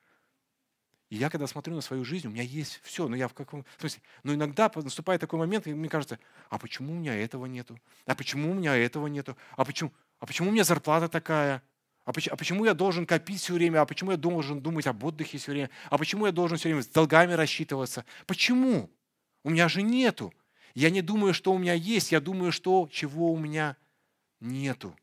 [1.09, 3.07] И я, когда смотрю на свою жизнь, у меня есть все.
[3.07, 4.03] Но я в каком смысле?
[4.24, 6.18] Но иногда наступает такой момент, и мне кажется,
[6.50, 7.79] а почему у меня этого нету?
[8.07, 9.37] А почему у меня этого нету?
[9.57, 11.62] А почему, а почему у меня зарплата такая?
[12.05, 13.81] А почему, а почему я должен копить все время?
[13.81, 15.71] А почему я должен думать об отдыхе все время?
[15.88, 18.05] А почему я должен все время с долгами рассчитываться?
[18.27, 18.90] Почему?
[19.43, 20.33] У меня же нету.
[20.75, 23.77] Я не думаю, что у меня есть, я думаю, что чего у меня
[24.40, 24.95] нету.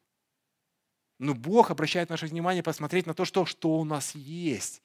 [1.18, 4.82] Но Бог обращает наше внимание посмотреть на то, что, что у нас есть.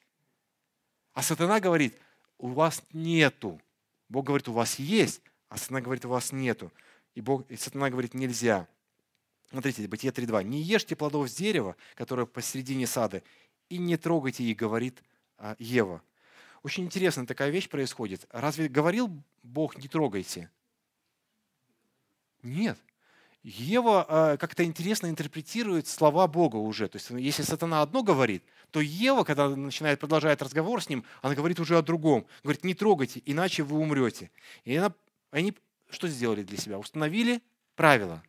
[1.13, 1.99] А сатана говорит,
[2.37, 3.59] у вас нету.
[4.09, 6.71] Бог говорит, у вас есть, а сатана говорит, у вас нету.
[7.15, 8.67] И, Бог, и сатана говорит, нельзя.
[9.49, 10.43] Смотрите, Бытие 3.2.
[10.43, 13.23] «Не ешьте плодов с дерева, которое посередине сада,
[13.69, 15.01] и не трогайте их, говорит
[15.37, 16.01] а, Ева».
[16.63, 18.25] Очень интересная такая вещь происходит.
[18.31, 19.09] Разве говорил
[19.43, 20.49] Бог «не трогайте»?
[22.43, 22.77] Нет.
[23.43, 26.89] Ева а, как-то интересно интерпретирует слова Бога уже.
[26.89, 31.35] То есть если сатана одно говорит, то Ева, когда начинает продолжать разговор с ним, она
[31.35, 32.25] говорит уже о другом.
[32.43, 34.29] Говорит, не трогайте, иначе вы умрете.
[34.65, 34.93] И она,
[35.31, 35.53] они
[35.89, 36.77] что сделали для себя?
[36.77, 37.41] Установили
[37.75, 38.21] правила.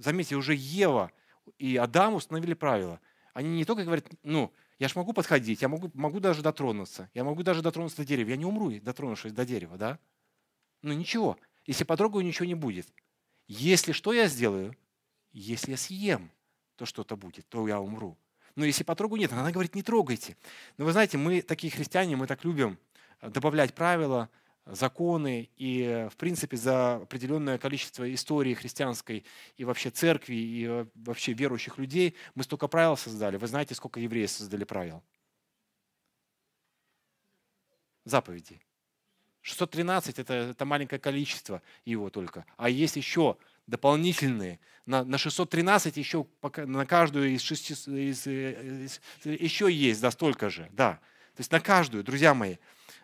[0.00, 1.12] Заметьте, уже Ева
[1.58, 3.00] и Адам установили правила.
[3.34, 7.22] Они не только говорят, ну, я же могу подходить, я могу, могу даже дотронуться, я
[7.22, 8.30] могу даже дотронуться до дерева.
[8.30, 9.98] Я не умру, дотронувшись до дерева, да?
[10.80, 11.36] Ну ничего,
[11.66, 12.88] если потрогаю, ничего не будет.
[13.46, 14.74] Если что я сделаю?
[15.32, 16.30] Если я съем,
[16.76, 18.16] то что-то будет, то я умру.
[18.56, 19.32] Но если потрогаю, нет.
[19.32, 20.36] Она говорит, не трогайте.
[20.78, 22.78] Но вы знаете, мы такие христиане, мы так любим
[23.20, 24.30] добавлять правила,
[24.66, 29.24] законы и, в принципе, за определенное количество истории христианской
[29.56, 33.36] и вообще церкви, и э, вообще верующих людей мы столько правил создали.
[33.36, 35.02] Вы знаете, сколько евреев создали правил?
[38.04, 38.60] Заповеди.
[39.42, 42.44] 613 это, это маленькое количество его только.
[42.56, 44.60] А есть еще дополнительные.
[44.86, 50.50] На, на 613 еще на каждую из шести из, э, из, еще есть, да, столько
[50.50, 50.68] же.
[50.72, 51.00] Да.
[51.34, 52.56] То есть на каждую, друзья мои.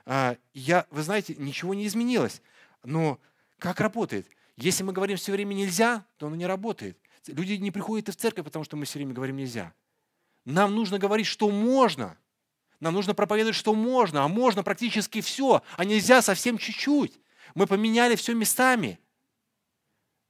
[0.06, 2.40] А, я, вы знаете, ничего не изменилось.
[2.84, 3.20] Но
[3.58, 4.28] как работает?
[4.56, 6.96] Если мы говорим все время нельзя, то оно не работает.
[7.26, 9.74] Люди не приходят и в церковь, потому что мы все время говорим нельзя.
[10.44, 12.16] Нам нужно говорить, что можно.
[12.78, 17.18] Нам нужно проповедовать, что можно, а можно практически все, а нельзя совсем чуть-чуть.
[17.54, 19.00] Мы поменяли все местами.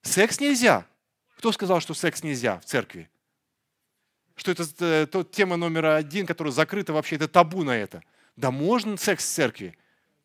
[0.01, 0.87] Секс нельзя.
[1.37, 3.11] Кто сказал, что секс нельзя в церкви?
[4.37, 8.03] Что это э, тот тема номер один, которая закрыта вообще, это табу на это–
[8.37, 9.77] да можно секс в церкви?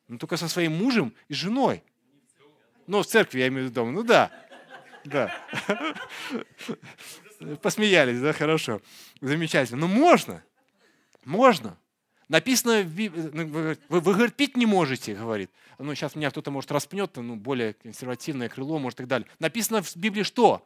[0.08, 1.84] Ну, только со своим мужем и женой.
[2.88, 4.32] Ну, в церкви, я имею в виду, ну да.
[5.06, 5.34] Да.
[7.62, 8.82] Посмеялись, да, хорошо.
[9.21, 9.80] Замечательно.
[9.80, 10.43] Ну, можно.
[11.24, 11.78] Можно.
[12.28, 15.50] Написано, ну, вы, вы, говорит, пить не можете, говорит.
[15.80, 19.28] Ну, сейчас меня кто-то, может, распнет, ну, более консервативное крыло, может, и так далее.
[19.39, 20.65] Написано в Библии что?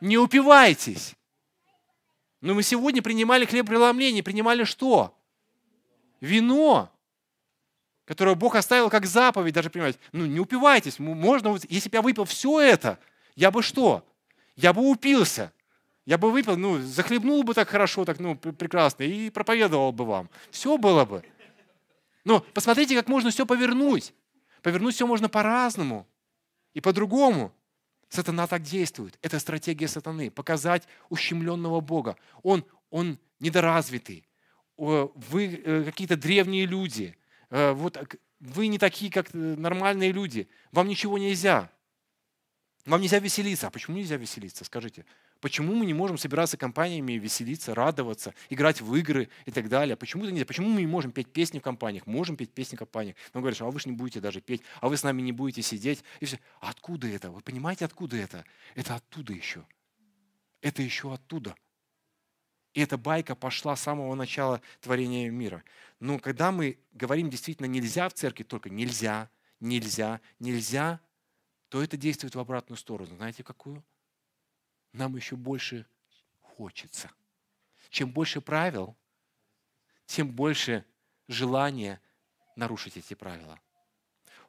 [0.00, 1.14] Не упивайтесь.
[2.40, 5.16] Но мы сегодня принимали хлеб преломления, принимали что?
[6.20, 6.92] Вино,
[8.04, 9.98] которое Бог оставил как заповедь, даже принимать.
[10.12, 10.98] Ну, не упивайтесь.
[10.98, 12.98] Можно, если бы я выпил все это,
[13.36, 14.06] я бы что?
[14.56, 15.52] Я бы упился.
[16.06, 20.30] Я бы выпил, ну, захлебнул бы так хорошо, так, ну, прекрасно, и проповедовал бы вам.
[20.50, 21.22] Все было бы.
[22.24, 24.12] Но посмотрите, как можно все повернуть.
[24.62, 26.06] Повернуть все можно по-разному
[26.74, 27.52] и по-другому.
[28.08, 29.18] Сатана так действует.
[29.22, 30.30] Это стратегия сатаны.
[30.30, 32.16] Показать ущемленного Бога.
[32.42, 34.24] Он, он недоразвитый.
[34.80, 37.14] Вы э, какие-то древние люди.
[37.50, 37.98] Э, вот
[38.40, 40.48] вы не такие, как э, нормальные люди.
[40.72, 41.70] Вам ничего нельзя.
[42.86, 43.66] Вам нельзя веселиться.
[43.66, 44.64] А почему нельзя веселиться?
[44.64, 45.04] Скажите.
[45.40, 49.96] Почему мы не можем собираться компаниями, веселиться, радоваться, играть в игры и так далее?
[49.96, 50.46] Почему это нельзя?
[50.46, 52.06] Почему мы не можем петь песни в компаниях?
[52.06, 53.16] Можем петь песни в компаниях.
[53.34, 55.60] Но говоришь, а вы же не будете даже петь, а вы с нами не будете
[55.60, 56.02] сидеть.
[56.20, 56.38] И все.
[56.58, 57.30] А откуда это?
[57.30, 58.46] Вы понимаете, откуда это?
[58.74, 59.66] Это оттуда еще.
[60.62, 61.54] Это еще оттуда.
[62.74, 65.64] И эта байка пошла с самого начала творения мира.
[65.98, 69.28] Но когда мы говорим действительно нельзя в церкви, только нельзя,
[69.58, 71.00] нельзя, нельзя,
[71.68, 73.16] то это действует в обратную сторону.
[73.16, 73.84] Знаете какую?
[74.92, 75.86] нам еще больше
[76.40, 77.10] хочется.
[77.90, 78.96] Чем больше правил,
[80.06, 80.84] тем больше
[81.28, 82.00] желания
[82.56, 83.58] нарушить эти правила.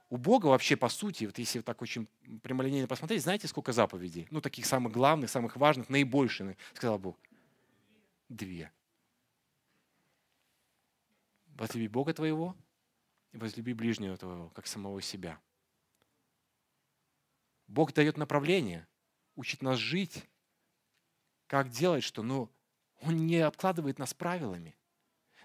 [0.10, 2.08] У Бога вообще, по сути, вот если так очень
[2.44, 4.28] прямолинейно посмотреть, знаете, сколько заповедей?
[4.30, 7.18] Ну, таких самых главных, самых важных, наибольших, сказал Бог.
[8.32, 8.72] Две.
[11.48, 12.56] Возлюби Бога твоего
[13.34, 15.38] и возлюби ближнего твоего, как самого себя.
[17.68, 18.88] Бог дает направление,
[19.36, 20.24] учит нас жить,
[21.48, 22.50] как делать что, но
[23.02, 24.78] он не обкладывает нас правилами.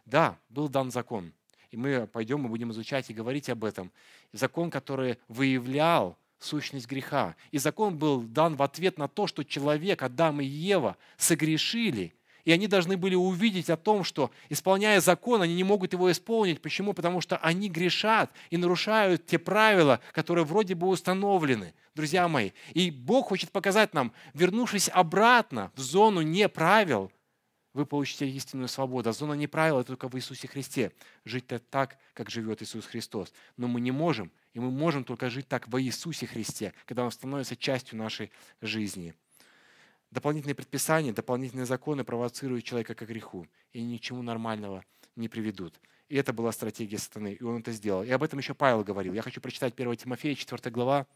[0.04, 1.32] Да, был дан закон,
[1.72, 3.90] и мы пойдем и будем изучать и говорить об этом.
[4.30, 7.34] Закон, который выявлял сущность греха.
[7.50, 12.14] И закон был дан в ответ на то, что человек, Адам и Ева, согрешили–
[12.46, 16.62] и они должны были увидеть о том, что, исполняя закон, они не могут его исполнить.
[16.62, 16.94] Почему?
[16.94, 22.52] Потому что они грешат и нарушают те правила, которые вроде бы установлены, друзья мои.
[22.72, 27.10] И Бог хочет показать нам, вернувшись обратно в зону неправил,
[27.74, 29.10] вы получите истинную свободу.
[29.10, 30.92] А зона неправил– это только в Иисусе Христе.
[31.24, 33.34] Жить так, как живет Иисус Христос.
[33.56, 37.10] Но мы не можем, и мы можем только жить так во Иисусе Христе, когда Он
[37.10, 38.30] становится частью нашей
[38.62, 39.14] жизни.
[40.16, 44.82] Дополнительные предписания, дополнительные законы провоцируют человека к греху и ни к чему нормального
[45.14, 45.78] не приведут.
[46.08, 48.02] И это была стратегия сатаны, и он это сделал.
[48.02, 49.12] И об этом еще Павел говорил.
[49.12, 51.06] Я хочу прочитать 1 Тимофея, 4 глава,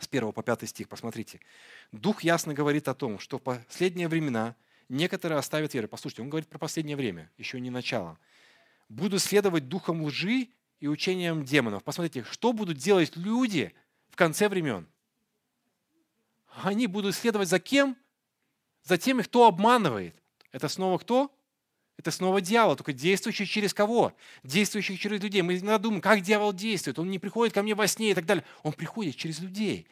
[0.00, 0.88] с 1 по 5 стих.
[0.88, 1.38] Посмотрите.
[1.92, 4.56] Дух ясно говорит о том, что в последние времена
[4.88, 5.86] некоторые оставят веру.
[5.86, 8.18] Послушайте, он говорит про последнее время, еще не начало.
[8.88, 10.48] Будут следовать духом лжи
[10.80, 11.84] и учением демонов.
[11.84, 13.72] Посмотрите, что будут делать люди
[14.08, 14.88] в конце времен.
[16.64, 17.96] Они будут следовать за кем?
[18.86, 20.14] За теми, кто обманывает.
[20.52, 21.32] Это снова кто?
[21.98, 24.12] Это снова дьявол, только действующий через кого?
[24.42, 25.42] Действующий через людей.
[25.42, 26.98] Мы иногда думаем, как дьявол действует.
[26.98, 28.44] Он не приходит ко мне во сне и так далее.
[28.62, 29.86] Он приходит через людей.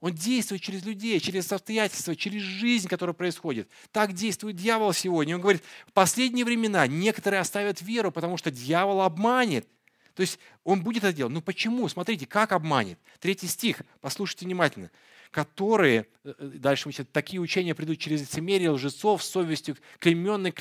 [0.00, 3.68] Он действует через людей, через обстоятельства, через жизнь, которая происходит.
[3.90, 5.34] Так действует дьявол сегодня.
[5.34, 9.68] Он говорит, в последние времена некоторые оставят веру, потому что дьявол обманет.
[10.14, 11.34] То есть он будет это делать.
[11.34, 11.86] Ну почему?
[11.88, 12.98] Смотрите, как обманет.
[13.18, 14.90] Третий стих, послушайте внимательно
[15.30, 20.54] которые, э, э, дальше мы такие учения придут через лицемерие, лжецов, совестью, клейменный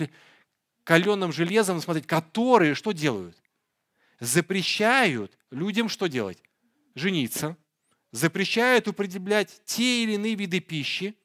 [0.84, 3.38] каленым железом, смотрите, которые что делают?
[4.20, 6.42] Запрещают людям что делать?
[6.96, 7.58] Жениться.
[8.12, 11.16] Запрещают употреблять те или иные виды пищи,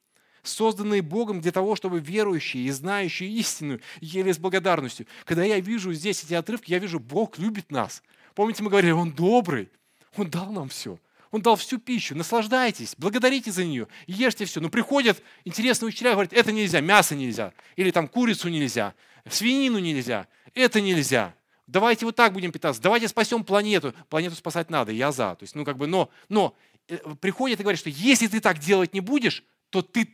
[0.43, 5.07] созданные Богом для того, чтобы верующие и знающие истину ели с благодарностью.
[5.25, 8.03] Когда я вижу здесь эти отрывки, я вижу, Бог любит нас.
[8.35, 9.71] Помните, мы говорили, Он добрый,
[10.15, 10.99] Он дал нам все.
[11.35, 14.61] Он дал всю пищу, наслаждайтесь, благодарите за нее, ешьте все.
[14.61, 18.95] Но приходят интересные учителя и говорят, это нельзя, мясо нельзя, или там курицу нельзя,
[19.29, 21.35] свинину нельзя, это нельзя.
[21.67, 23.93] Давайте вот так будем питаться, давайте спасем планету.
[24.07, 25.35] Планету спасать надо, я за.
[25.35, 26.55] То есть, ну как бы, но, но
[26.87, 30.07] э, приходят и говорят, что если ты так делать не будешь, то ты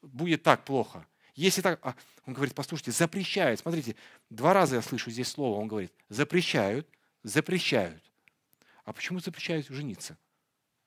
[0.00, 1.06] будет так плохо.
[1.34, 1.94] Если так, а,
[2.24, 3.60] он говорит, послушайте, запрещают.
[3.60, 3.94] Смотрите,
[4.30, 6.88] два раза я слышу здесь слово, он говорит, запрещают,
[7.22, 8.02] запрещают.
[8.86, 10.16] А почему запрещают жениться?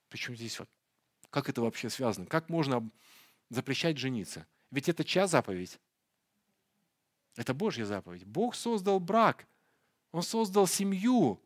[0.08, 0.68] Причем здесь вот,
[1.30, 2.26] как это вообще связано?
[2.26, 2.88] Как можно
[3.50, 4.46] запрещать жениться?
[4.70, 5.78] Ведь это чья заповедь?
[7.36, 8.24] Это Божья заповедь.
[8.24, 9.46] Бог создал брак.
[10.12, 11.40] Он создал семью,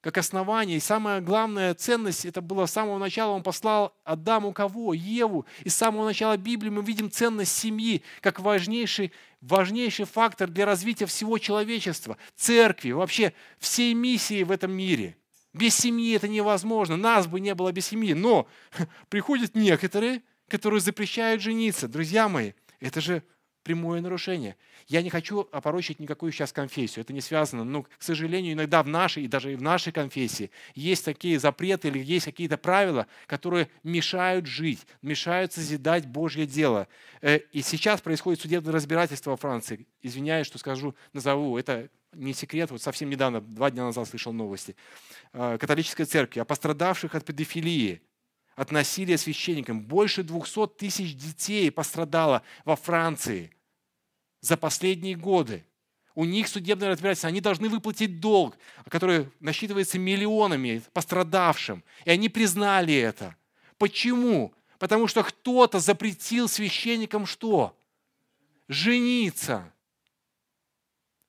[0.00, 0.76] как основание.
[0.76, 4.94] И самая главная ценность, это было с самого начала, он послал Адаму кого?
[4.94, 5.46] Еву.
[5.64, 11.06] И с самого начала Библии мы видим ценность семьи, как важнейший, важнейший фактор для развития
[11.06, 15.16] всего человечества, церкви, вообще всей миссии в этом мире.
[15.56, 18.12] Без семьи это невозможно, нас бы не было без семьи.
[18.12, 18.46] Но
[19.08, 21.88] приходят некоторые, которые запрещают жениться.
[21.88, 23.22] Друзья мои, это же
[23.62, 24.56] прямое нарушение.
[24.86, 28.86] Я не хочу опорочить никакую сейчас конфессию, это не связано, но, к сожалению, иногда в
[28.86, 33.68] нашей и даже и в нашей конфессии есть такие запреты или есть какие-то правила, которые
[33.82, 36.86] мешают жить, мешают созидать Божье дело.
[37.22, 39.86] Э, и сейчас происходит судебное разбирательство во Франции.
[40.02, 44.74] Извиняюсь, что скажу, назову, это не секрет, вот совсем недавно, два дня назад слышал новости.
[45.32, 48.02] Э, католической церкви о пострадавших от педофилии–
[48.56, 49.82] от насилия священникам.
[49.82, 53.52] Больше 200 тысяч детей пострадало во Франции
[54.40, 55.64] за последние годы.
[56.14, 58.56] У них судебное разбирательство, они должны выплатить долг,
[58.88, 61.84] который насчитывается миллионами пострадавшим.
[62.06, 63.36] И они признали это.
[63.76, 64.54] Почему?
[64.78, 67.78] Потому что кто-то запретил священникам что?
[68.66, 69.70] Жениться.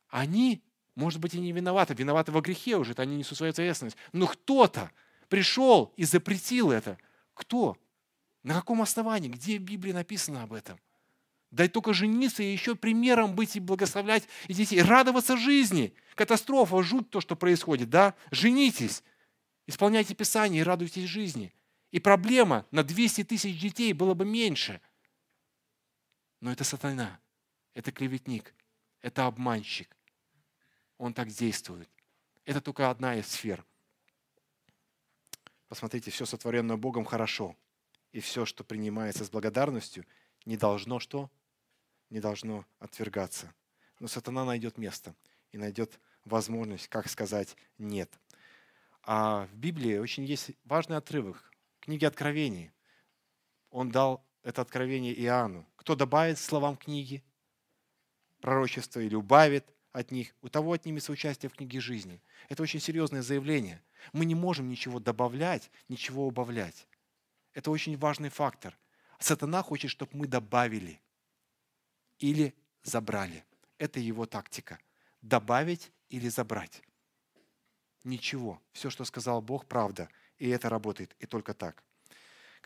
[0.07, 0.63] Они,
[0.97, 3.97] может быть, и не виноваты, виноваты во грехе уже, это они несут свою ответственность.
[4.13, 4.91] Но кто-то
[5.29, 6.97] пришел и запретил это.
[7.35, 7.77] Кто?
[8.41, 9.29] На каком основании?
[9.29, 10.79] Где в Библии написано об этом?
[11.51, 14.81] Дай только жениться и еще примером быть и благословлять и детей.
[14.81, 15.93] Радоваться жизни.
[16.15, 17.91] Катастрофа, жуть то, что происходит.
[17.91, 18.15] Да?
[18.31, 19.03] Женитесь,
[19.67, 21.53] исполняйте Писание и радуйтесь жизни.
[21.91, 24.81] И проблема на 200 тысяч детей было бы меньше.
[26.41, 27.19] Но это сатана,
[27.75, 28.55] это клеветник,
[29.01, 29.96] это обманщик.
[30.97, 31.89] Он так действует.
[32.45, 33.65] Это только одна из сфер–
[35.67, 37.55] Посмотрите, все сотворенное Богом хорошо.
[38.13, 40.05] И все, что принимается с благодарностью,
[40.45, 41.29] не должно что?
[42.09, 43.53] Не должно отвергаться.
[43.99, 45.13] Но сатана найдет место
[45.51, 48.11] и найдет возможность, как сказать «нет».
[49.03, 51.51] А в Библии очень есть важный отрывок.
[51.79, 52.71] Книги Откровений.
[53.69, 55.65] Он дал это откровение Иоанну.
[55.77, 57.23] Кто добавит словам книги,
[58.41, 59.65] пророчество или убавит
[59.97, 62.21] от них, у того отнимется участие в книге жизни.
[62.49, 63.81] Это очень серьезное заявление.
[64.13, 66.87] Мы не можем ничего добавлять, ничего убавлять.
[67.53, 68.77] Это очень важный фактор.
[69.19, 71.01] Сатана хочет, чтобы мы добавили
[72.19, 73.43] или забрали.
[73.79, 74.79] Это его тактика.
[75.23, 76.83] Добавить или забрать.
[78.03, 78.61] Ничего.
[78.73, 80.09] Все, что сказал Бог, правда.
[80.37, 81.15] И это работает.
[81.17, 81.83] И только так.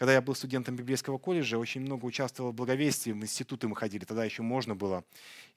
[0.02, 4.04] Когда я был студентом библейского колледжа, очень много участвовал в благовестии, в институты мы ходили,
[4.04, 5.06] тогда еще можно было,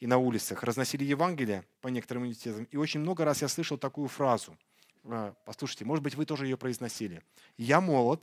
[0.00, 0.62] и на улицах.
[0.62, 2.64] Разносили Евангелие по некоторым университетам.
[2.64, 4.54] И очень много раз я слышал такую фразу–
[5.06, 7.22] а, послушайте, может быть, вы тоже ее произносили.
[7.56, 8.22] Я молод,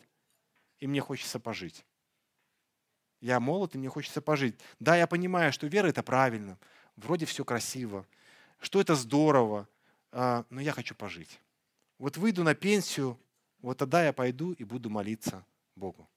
[0.80, 1.84] и мне хочется пожить.
[3.19, 4.59] Я молод, и мне хочется пожить.
[4.80, 6.59] Да, я понимаю, что вера– это правильно,
[6.97, 8.05] вроде все красиво,
[8.59, 9.67] что это здорово,
[10.11, 11.39] а, но я хочу пожить.
[11.97, 13.19] Вот выйду на пенсию,
[13.61, 15.43] вот тогда я пойду и буду молиться
[15.76, 16.07] Богу.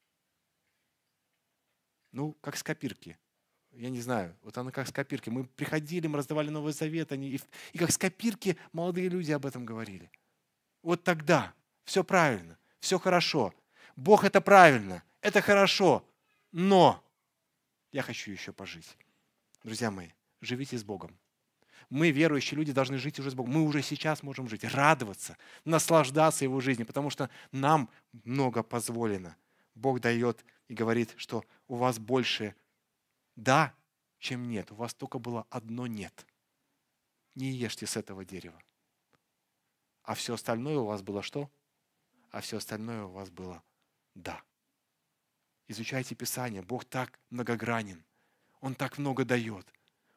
[2.15, 3.19] Ну, как с копирки.
[3.73, 5.31] Я не знаю, вот она как с копирки.
[5.31, 7.41] Мы приходили, мы раздавали Новый Завет, они, и,
[7.73, 10.11] и как с копирки молодые люди об этом говорили–
[10.85, 11.55] вот тогда
[11.85, 13.55] все правильно, все хорошо.
[13.97, 16.07] Бог это правильно, это хорошо,
[16.53, 17.03] но
[17.91, 18.97] я хочу еще пожить.
[19.63, 20.11] Друзья мои,
[20.43, 21.17] живите с Богом.
[21.89, 23.55] Мы, верующие люди, должны жить уже с Богом.
[23.55, 27.89] Мы уже сейчас можем жить, радоваться, наслаждаться Его жизнью, потому что нам
[28.25, 29.37] много позволено.
[29.75, 32.55] Бог дает и говорит, что у вас больше
[33.37, 33.75] «да»,
[34.19, 34.71] чем «нет».
[34.73, 36.27] У вас только было одно «нет».
[37.35, 38.63] Не ешьте с этого дерева.
[40.03, 41.51] А все остальное у вас было что?
[42.31, 43.63] А все остальное у вас было
[44.15, 44.43] да.
[45.67, 46.63] Изучайте Писание.
[46.63, 48.05] Бог так многогранен.
[48.61, 49.67] Он так много дает.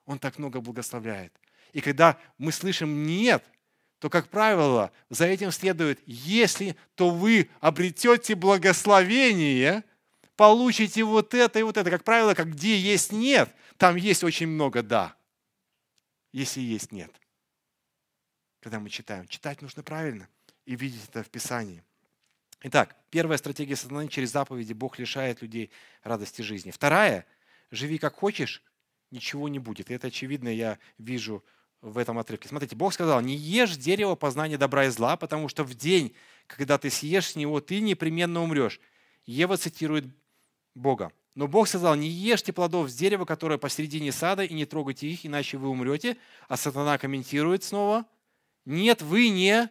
[0.06, 1.34] Он так много благословляет.
[1.74, 3.44] И когда мы слышим «нет»,
[4.00, 9.84] то, как правило, за этим следует «если», то вы обретете благословение,
[10.38, 11.90] получите вот это и вот это.
[11.90, 15.16] Как правило, как где есть «нет», там есть очень много «да».
[16.32, 17.12] Если есть «нет»
[18.68, 19.26] когда мы читаем.
[19.30, 20.28] Читать нужно правильно
[20.66, 21.82] и видеть это в Писании.
[22.64, 25.72] Итак, первая стратегия сатаны через заповеди Бог лишает людей
[26.04, 26.72] радости жизни.
[26.72, 27.26] Вторая–
[27.72, 28.62] живи как хочешь,
[29.10, 29.90] ничего не будет.
[29.90, 31.46] И это очевидно, я вижу
[31.82, 32.50] в этом отрывке.
[32.50, 36.14] Смотрите, Бог сказал, не ешь дерево познания добра и зла, потому что в день,
[36.48, 38.82] когда ты съешь с него, ты непременно умрешь.
[39.26, 40.06] Ева цитирует
[40.78, 41.12] Бога.
[41.36, 45.26] Но Бог сказал, не ешьте плодов с дерева, которое посередине сада, и не трогайте их,
[45.26, 46.18] иначе вы умрете.
[46.48, 48.06] А сатана комментирует снова–
[48.68, 49.70] нет, вы не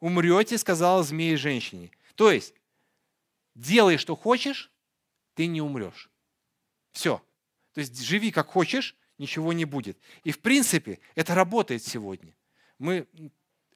[0.00, 1.92] умрете, сказала змея женщине.
[2.16, 2.52] То есть,
[3.54, 4.72] делай, что хочешь,
[5.34, 6.10] ты не умрешь.
[6.90, 7.22] Все.
[7.74, 10.00] То есть, живи как хочешь, ничего не будет.
[10.24, 12.36] И в принципе, это работает сегодня.
[12.80, 13.06] Мы,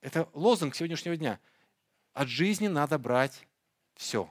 [0.00, 1.38] это лозунг сегодняшнего дня.
[2.12, 3.46] От жизни надо брать
[3.94, 4.28] все.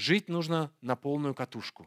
[0.00, 1.86] Жить нужно на полную катушку.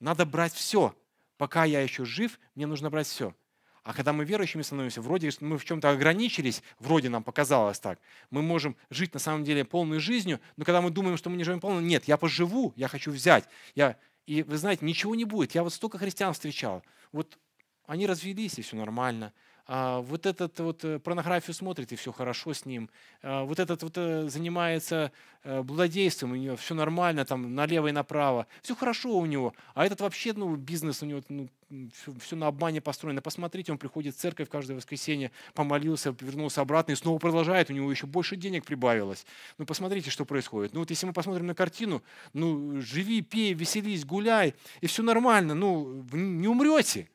[0.00, 0.96] Надо брать все.
[1.36, 3.36] Пока я еще жив, мне нужно брать все.
[3.84, 8.42] А когда мы верующими становимся, вроде мы в чем-то ограничились, вроде нам показалось так, мы
[8.42, 11.60] можем жить на самом деле полной жизнью, но когда мы думаем, что мы не живем
[11.60, 13.48] полной, нет, я поживу, я хочу взять.
[13.76, 15.54] Я, и вы знаете, ничего не будет.
[15.54, 16.82] Я вот столько христиан встречал.
[17.12, 17.38] Вот
[17.86, 19.32] они развелись, и все нормально
[19.68, 22.88] вот этот вот э, порнографию смотрит, и все хорошо с ним,
[23.22, 25.10] а, вот этот вот э, занимается
[25.42, 29.84] э, блудодейством, у него все нормально, там налево и направо, все хорошо у него, а
[29.84, 31.48] этот вообще, ну, бизнес у него, ну,
[31.92, 33.20] все, все на обмане построено.
[33.20, 37.90] Посмотрите, он приходит в церковь каждое воскресенье, помолился, вернулся обратно и снова продолжает, у него
[37.90, 39.26] еще больше денег прибавилось.
[39.58, 40.74] Ну, посмотрите, что происходит.
[40.74, 45.54] Ну, вот если мы посмотрим на картину, ну, живи, пей, веселись, гуляй, и все нормально,
[45.54, 47.08] ну, не умрете.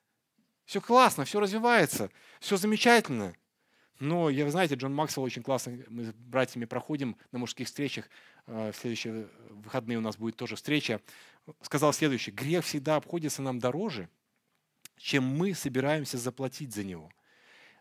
[0.71, 2.09] Все классно, все развивается,
[2.39, 3.35] все замечательно.
[3.99, 8.09] Но, я, вы знаете, Джон Максвелл очень классно, мы с братьями проходим на мужских встречах,
[8.47, 11.01] э, в следующие выходные у нас будет тоже встреча,
[11.61, 14.07] сказал следующее, грех всегда обходится нам дороже,
[14.95, 17.11] чем мы собираемся заплатить за него.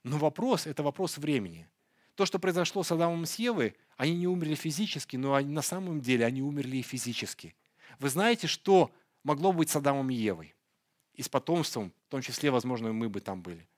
[0.03, 1.69] Но вопрос– это вопрос времени.
[2.17, 6.01] То, что произошло с Адамом и Евой, они не умерли физически, но они, на самом
[6.01, 7.55] деле они умерли и физически.
[8.01, 8.91] Вы знаете, что
[9.23, 10.57] могло быть с Адамом и Евой?
[11.21, 13.69] и с потомством, в том числе, возможно, мы бы там были.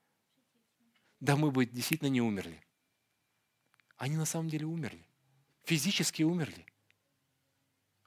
[1.21, 2.65] Да мы бы действительно не умерли.
[3.99, 5.05] Они на самом деле умерли.
[5.65, 6.65] Физически умерли.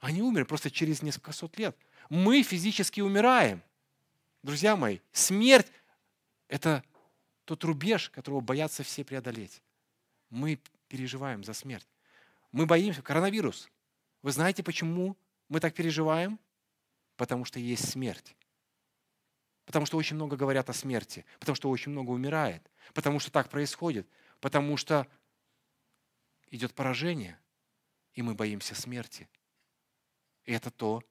[0.00, 1.76] Они умерли просто через несколько сот лет.
[2.10, 3.62] Мы физически умираем.
[4.42, 5.70] Друзья мои, смерть–
[6.48, 6.82] это
[7.44, 9.62] тот рубеж, которого боятся все преодолеть.
[10.28, 10.58] Мы
[10.88, 11.86] переживаем за смерть.
[12.50, 13.00] Мы боимся.
[13.00, 13.70] Коронавирус.
[14.22, 15.16] Вы знаете, почему
[15.48, 16.40] мы так переживаем?
[17.14, 18.34] Потому что есть смерть.
[19.66, 22.62] Потому что очень много говорят о смерти, потому что очень много умирает,
[22.94, 24.08] потому что так происходит,
[24.40, 25.08] потому что
[26.50, 27.38] идет поражение,
[28.14, 29.28] и мы боимся смерти.
[30.44, 31.02] И это то,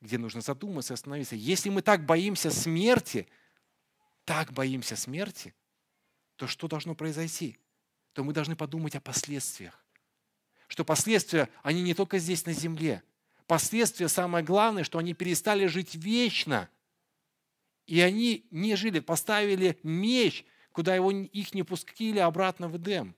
[0.00, 1.36] где нужно задуматься и остановиться.
[1.36, 3.28] Если мы так боимся смерти,
[4.24, 5.54] так боимся смерти,
[6.34, 7.58] то что должно произойти?
[8.12, 9.84] То мы должны подумать о последствиях.
[10.66, 13.04] Что последствия, они не только здесь на земле.
[13.46, 16.68] Последствия, самое главное, что они перестали жить вечно–
[17.90, 23.16] и они не жили, поставили меч, куда его, их не пустили обратно в Эдем.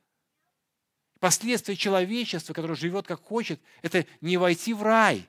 [1.20, 5.28] Последствия человечества, которое живет как хочет, это не войти в рай.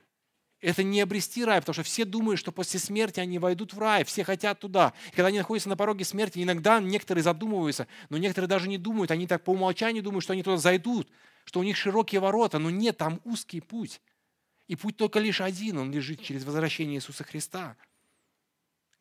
[0.62, 4.04] Это не обрести рай, потому что все думают, что после смерти они войдут в рай,
[4.04, 4.94] все хотят туда.
[5.08, 9.10] И когда они находятся на пороге смерти, иногда некоторые задумываются, но некоторые даже не думают,
[9.10, 11.06] они так по умолчанию думают, что они туда зайдут,
[11.44, 14.00] что у них широкие ворота, но нет, там узкий путь.
[14.68, 17.76] И путь только лишь один, он лежит через возвращение Иисуса Христа.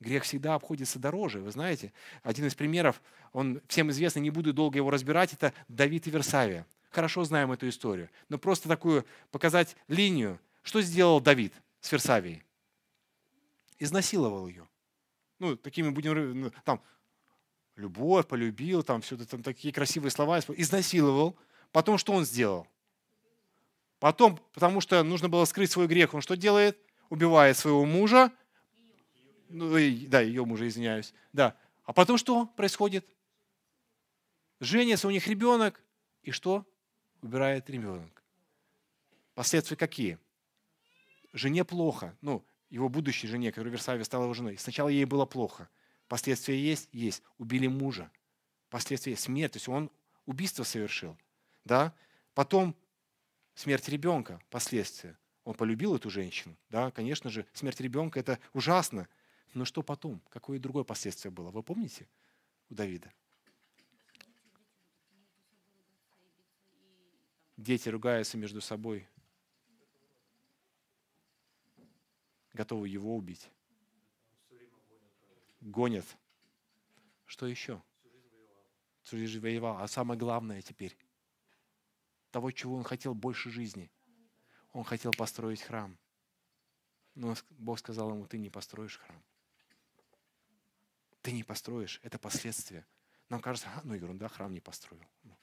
[0.04, 1.40] Грех всегда обходится дороже.
[1.40, 3.02] Вы знаете, один из примеров,
[3.32, 6.68] он всем известный, не буду долго его разбирать, это Давид и Версавия.
[6.92, 8.10] Хорошо знаем эту историю.
[8.30, 10.40] Но просто такую показать линию.
[10.62, 12.44] Что сделал Давид с Версавией?
[13.80, 14.68] Изнасиловал ее.
[15.40, 16.82] Ну, такими будем, ну, там,
[17.76, 20.40] любовь, полюбил, там все это, там такие красивые слова.
[20.40, 21.36] Изнасиловал.
[21.72, 22.68] Потом что он сделал?
[24.00, 26.78] Потом, потому что нужно было скрыть свой грех, он что делает?
[27.10, 28.32] Убивает своего мужа,
[29.50, 29.70] ну,
[30.08, 31.14] да, ее мужа, извиняюсь.
[31.32, 31.56] Да.
[31.86, 33.06] А потом что происходит?
[34.60, 35.84] Женится у них ребенок,
[36.22, 36.66] и что?
[37.22, 38.24] Убирает ребенок.
[39.36, 40.18] Последствия какие?
[41.34, 42.16] Жене плохо.
[42.22, 44.58] Ну, его будущей жене, которая в Версаве стала его женой.
[44.58, 45.70] Сначала ей было плохо.
[46.08, 46.90] Последствия есть?
[46.92, 47.24] Есть.
[47.38, 48.12] Убили мужа.
[48.70, 49.54] Последствия смерть.
[49.54, 49.92] То есть он
[50.26, 51.18] убийство совершил.
[51.66, 51.94] Да?
[52.34, 52.76] Потом
[53.56, 55.18] смерть ребенка, последствия.
[55.44, 56.56] Он полюбил эту женщину.
[56.70, 56.92] Да?
[56.92, 59.08] Конечно же, смерть ребенка– это ужасно.
[59.54, 60.20] Но что потом?
[60.30, 61.52] Какое другое последствие было?
[61.52, 62.08] Вы помните
[62.70, 63.14] у Давида?
[67.56, 69.08] Дети ругаются между собой,
[72.52, 73.50] готовы его убить.
[75.62, 76.06] Гонят.
[77.26, 77.82] Что еще?
[79.04, 79.78] Всю жизнь воевал.
[79.78, 80.98] А самое главное теперь,
[82.32, 83.92] того, чего он хотел больше жизни.
[84.74, 85.98] Он хотел построить храм.
[87.14, 89.24] Но Бог сказал ему, ты не построишь храм
[91.24, 92.86] ты не построишь, это последствия.
[93.30, 95.04] Нам кажется, а, ну ерунда, храм не построил.
[95.24, 95.36] Ну,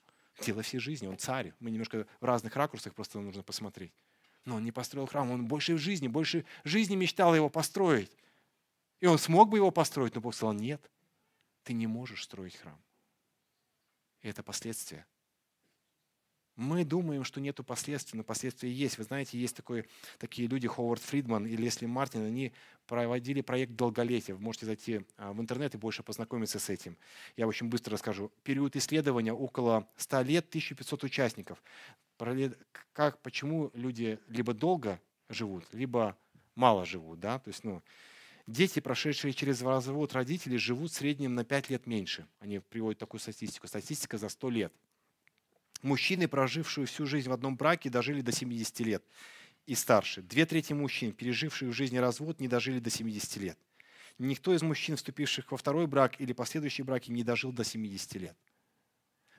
[0.42, 1.54] дело всей жизни, он царь.
[1.58, 3.92] Мы немножко в разных ракурсах просто нужно посмотреть.
[4.44, 8.12] Но он не построил храм, он больше в жизни, больше жизни мечтал его построить.
[9.00, 10.90] И он смог бы его построить, но Бог сказал, нет,
[11.64, 12.80] ты не можешь строить храм.
[14.20, 15.06] И это последствия.
[16.60, 18.98] Мы думаем, что нету последствий, но последствия есть.
[18.98, 19.86] Вы знаете, есть такой,
[20.18, 22.52] такие люди, Ховард Фридман и Лесли Мартин, они
[22.86, 24.34] проводили проект долголетия.
[24.34, 26.98] Вы можете зайти а, в интернет и больше познакомиться с этим.
[27.38, 28.30] Я очень быстро расскажу.
[28.42, 31.62] Период исследования около 100 лет, 1500 участников.
[32.92, 35.00] Как, почему люди либо долго
[35.30, 36.14] живут, либо
[36.56, 37.20] мало живут.
[37.20, 37.38] Да?
[37.38, 37.82] То есть, ну,
[38.46, 42.26] Дети, прошедшие через развод родителей, живут в среднем на 5 лет меньше.
[42.40, 43.66] Они приводят такую статистику.
[43.66, 44.72] Статистика за 100 лет.
[45.82, 49.02] Мужчины, прожившие всю жизнь в одном браке, дожили до 70 лет
[49.66, 50.22] и старше.
[50.22, 53.58] Две трети мужчин, переживших в жизни развод, не дожили до 70 лет.
[54.18, 58.36] Никто из мужчин, вступивших во второй брак или последующие браки, не дожил до 70 лет.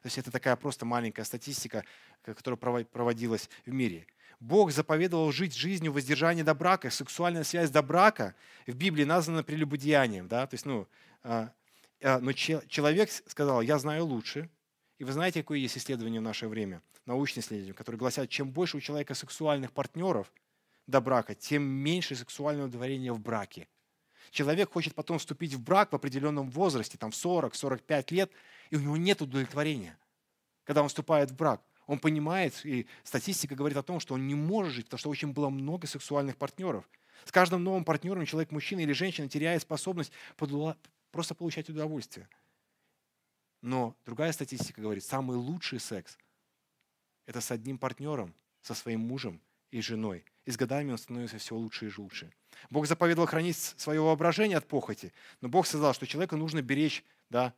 [0.02, 1.84] То есть это такая просто маленькая статистика,
[2.24, 4.08] которая проводилась в мире.
[4.40, 6.90] Бог заповедовал жить жизнью воздержания до брака.
[6.90, 8.34] Сексуальная связь до брака
[8.66, 10.28] в Библии названа прелюбодеянием.
[10.28, 10.48] Да?
[10.48, 10.88] То есть, ну,
[11.22, 11.54] а,
[12.02, 14.50] а, но человек сказал, я знаю лучше.
[15.02, 18.78] И вы знаете, какое есть исследование в наше время, научное исследование, которое гласят, чем больше
[18.78, 20.32] у человека сексуальных партнеров
[20.86, 23.68] до брака, тем меньше сексуального удовлетворения в браке.
[24.30, 28.32] Человек хочет потом вступить в брак в определенном возрасте, там в 40-45 лет,
[28.70, 29.98] и у него нет удовлетворения,
[30.66, 31.64] когда он вступает в брак.
[31.88, 35.34] Он понимает, и статистика говорит о том, что он не может жить, потому что очень
[35.34, 36.88] было много сексуальных партнеров.
[37.26, 42.30] С каждым новым партнером человек, мужчина или женщина, теряет способность просто получать удовольствие.
[43.62, 46.18] Но другая статистика говорит, самый лучший секс–
[47.26, 50.26] это с одним партнером, со своим мужем и женой.
[50.46, 52.32] И с годами он становится все лучше и лучше.
[52.70, 57.54] Бог заповедовал хранить свое воображение от похоти, но Бог сказал, что человеку нужно беречь да,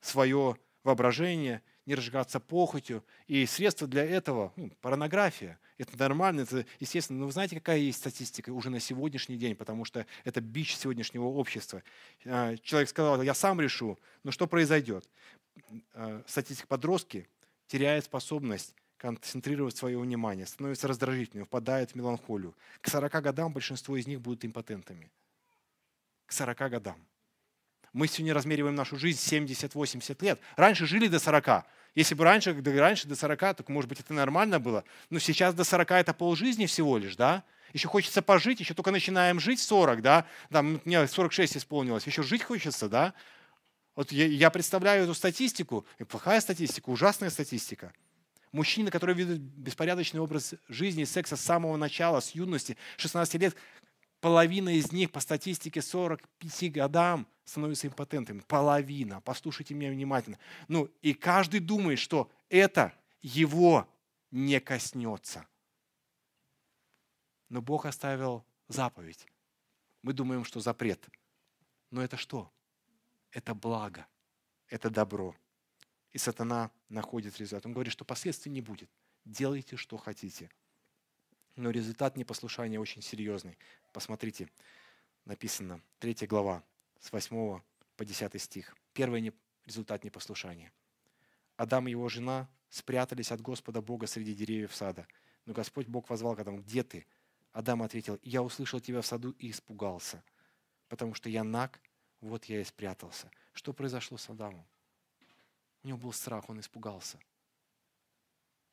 [0.00, 3.02] свое воображение, не разжигаться похотью.
[3.26, 5.58] И средства для этого ну, порнография.
[5.78, 7.20] Это нормально, это естественно.
[7.20, 11.24] Но вы знаете, какая есть статистика уже на сегодняшний день, потому что это бич сегодняшнего
[11.24, 11.82] общества.
[12.26, 15.08] А, человек сказал, я сам решу, но что произойдет?
[15.94, 17.26] А, статистика подростки
[17.68, 22.54] теряет способность концентрировать свое внимание, становится раздражительным, впадает в меланхолию.
[22.82, 25.10] К 40 годам большинство из них будут импотентами.
[26.26, 26.96] К 40 годам.
[27.92, 30.40] Мы сегодня размериваем нашу жизнь 70-80 лет.
[30.56, 31.64] Раньше жили до 40.
[31.94, 34.84] Если бы раньше, раньше до 40, то, может быть, это нормально было.
[35.10, 37.44] Но сейчас до 40 это полжизни всего лишь, да?
[37.72, 40.24] Еще хочется пожить, еще только начинаем жить 40, да?
[40.50, 43.14] Да, мне 46 исполнилось, еще жить хочется, да?
[43.94, 47.92] Вот я, я представляю эту статистику, и плохая статистика, ужасная статистика.
[48.52, 53.56] Мужчины, которые ведут беспорядочный образ жизни и секса с самого начала, с юности, 16 лет,
[54.20, 58.40] половина из них по статистике 45 годам становятся импотентами.
[58.40, 59.20] Половина.
[59.20, 60.38] Послушайте меня внимательно.
[60.68, 62.92] Ну, и каждый думает, что это
[63.22, 63.88] его
[64.30, 65.46] не коснется.
[67.48, 69.26] Но Бог оставил заповедь.
[70.02, 71.08] Мы думаем, что запрет.
[71.90, 72.52] Но это что?
[73.30, 74.06] Это благо.
[74.68, 75.34] Это добро.
[76.12, 77.66] И сатана находит результат.
[77.66, 78.90] Он говорит, что последствий не будет.
[79.24, 80.50] Делайте, что хотите.
[81.58, 83.58] Но результат непослушания очень серьезный.
[83.92, 84.48] Посмотрите,
[85.24, 86.62] написано, 3 глава,
[87.00, 87.60] с 8
[87.96, 88.76] по 10 стих.
[88.92, 89.34] Первый
[89.66, 90.72] результат непослушания.
[91.56, 95.08] Адам и его жена спрятались от Господа Бога среди деревьев сада.
[95.46, 97.04] Но Господь Бог возвал к Адаму, где ты?
[97.50, 100.22] Адам ответил, я услышал тебя в саду и испугался,
[100.88, 101.80] потому что я наг,
[102.20, 103.32] вот я и спрятался.
[103.52, 104.64] Что произошло с Адамом?
[105.82, 107.18] У него был страх, он испугался.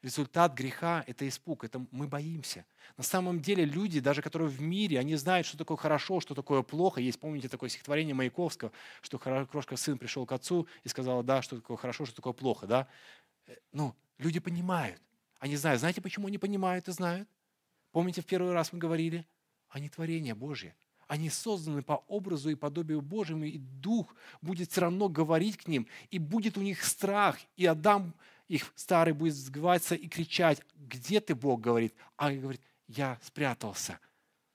[0.05, 2.63] Результат греха– это испуг, это мы боимся.
[2.95, 6.61] На самом деле люди, даже которые в мире, они знают, что такое хорошо, что такое
[6.61, 7.01] плохо.
[7.01, 11.55] Есть, помните, такое стихотворение Маяковского, что крошка сын пришел к отцу и сказал, да, что
[11.55, 12.67] такое хорошо, что такое плохо.
[12.67, 12.87] Да?
[13.47, 15.01] Э, ну, люди понимают.
[15.39, 15.79] Они знают.
[15.79, 17.27] Знаете, почему они понимают и знают?
[17.91, 19.25] Помните, в первый раз мы говорили?
[19.69, 20.75] Они творение Божье.
[21.07, 25.87] Они созданы по образу и подобию Божьему, и Дух будет все равно говорить к ним,
[26.11, 27.39] и будет у них страх.
[27.57, 28.13] И Адам
[28.47, 31.93] их старый будет сгиваться и кричать, где ты, Бог, говорит.
[32.17, 33.99] А говорит, я спрятался,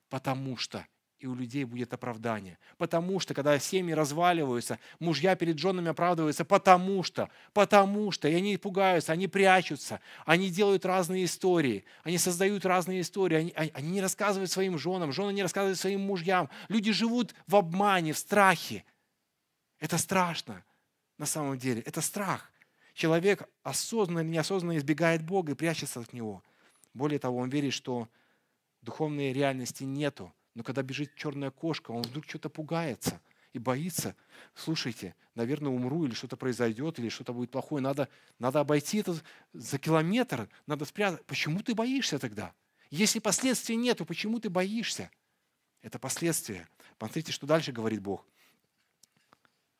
[0.09, 0.85] потому что
[1.21, 2.57] и у людей будет оправдание.
[2.79, 8.57] Потому что, когда семьи разваливаются, мужья перед женами оправдываются, потому что, потому что, и они
[8.57, 14.49] пугаются, они прячутся, они делают разные истории, они создают разные истории, они, они не рассказывают
[14.49, 16.49] своим женам, жены не рассказывают своим мужьям.
[16.69, 18.83] Люди живут в обмане, в страхе.
[19.79, 20.63] Это страшно
[21.19, 22.50] на самом деле, это страх.
[22.93, 26.43] Человек осознанно или неосознанно избегает Бога и прячется от Него.
[26.93, 28.09] Более того, он верит, что
[28.81, 30.33] духовной реальности нету.
[30.55, 33.21] Но когда бежит черная кошка, он вдруг что-то пугается
[33.53, 34.15] и боится.
[34.55, 37.81] Слушайте, наверное, умру или что-то произойдет, или что-то будет плохое.
[37.81, 39.15] Надо, надо обойти это
[39.53, 41.25] за километр, надо спрятать.
[41.25, 42.53] Почему ты боишься тогда?
[42.89, 45.09] Если последствий нету, почему ты боишься?
[45.81, 46.67] Это последствия.
[46.97, 48.25] Посмотрите, что дальше говорит Бог.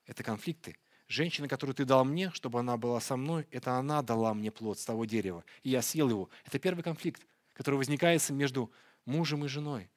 [0.05, 0.77] Это конфликты.
[1.11, 4.79] Женщина, которую ты дал мне, чтобы она была со мной, это она дала мне плод
[4.79, 6.29] с того дерева, и я съел его.
[6.45, 8.71] Это первый конфликт, который возникает между
[9.03, 9.89] мужем и женой.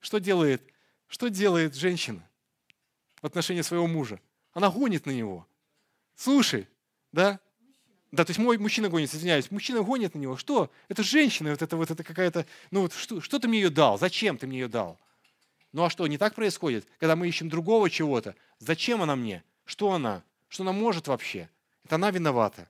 [0.00, 0.62] Что делает,
[1.08, 2.26] что делает женщина
[3.20, 4.18] в отношении своего мужа?
[4.54, 5.46] Она гонит на него.
[6.16, 6.68] Слушай,
[7.12, 7.38] да?
[8.10, 10.38] Да, то есть мой мужчина гонит, извиняюсь, мужчина гонит на него.
[10.38, 10.70] Что?
[10.88, 13.98] Это женщина, вот это вот это какая-то, ну вот что, что ты мне ее дал?
[13.98, 14.98] Зачем ты мне ее дал?
[15.72, 16.86] Ну а что, не так происходит?
[16.98, 19.44] Когда мы ищем другого чего-то, зачем она мне?
[19.64, 20.22] Что она?
[20.48, 21.48] Что она может вообще?
[21.84, 22.68] Это она виновата.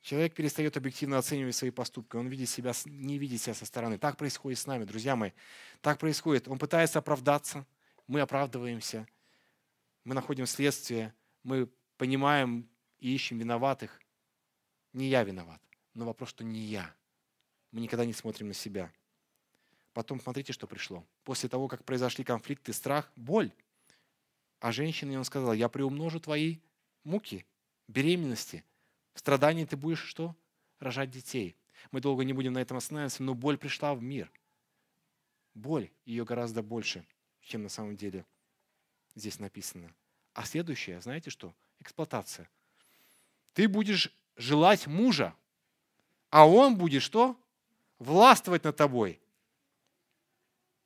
[0.00, 3.98] Человек перестает объективно оценивать свои поступки, он видит себя, не видит себя со стороны.
[3.98, 5.32] Так происходит с нами, друзья мои.
[5.80, 6.48] Так происходит.
[6.48, 7.66] Он пытается оправдаться,
[8.06, 9.06] мы оправдываемся,
[10.04, 11.68] мы находим следствие, мы
[11.98, 12.68] понимаем
[13.00, 14.00] и ищем виноватых.
[14.92, 15.60] Не я виноват,
[15.94, 16.94] но вопрос, что не я.
[17.72, 18.90] Мы никогда не смотрим на себя.
[19.92, 21.04] Потом смотрите, что пришло.
[21.24, 23.52] После того, как произошли конфликты, страх, боль.
[24.60, 26.58] А женщине он сказал, я приумножу твои
[27.04, 27.46] муки,
[27.86, 28.64] беременности,
[29.14, 30.36] в страдании ты будешь что?
[30.78, 31.56] Рожать детей.
[31.90, 34.30] Мы долго не будем на этом останавливаться, но боль пришла в мир.
[35.54, 37.04] Боль, ее гораздо больше,
[37.42, 38.24] чем на самом деле
[39.16, 39.92] здесь написано.
[40.34, 41.52] А следующее, знаете что?
[41.80, 42.48] Эксплуатация.
[43.54, 45.34] Ты будешь желать мужа,
[46.30, 47.36] а он будет что?
[47.98, 49.20] Властвовать над тобой.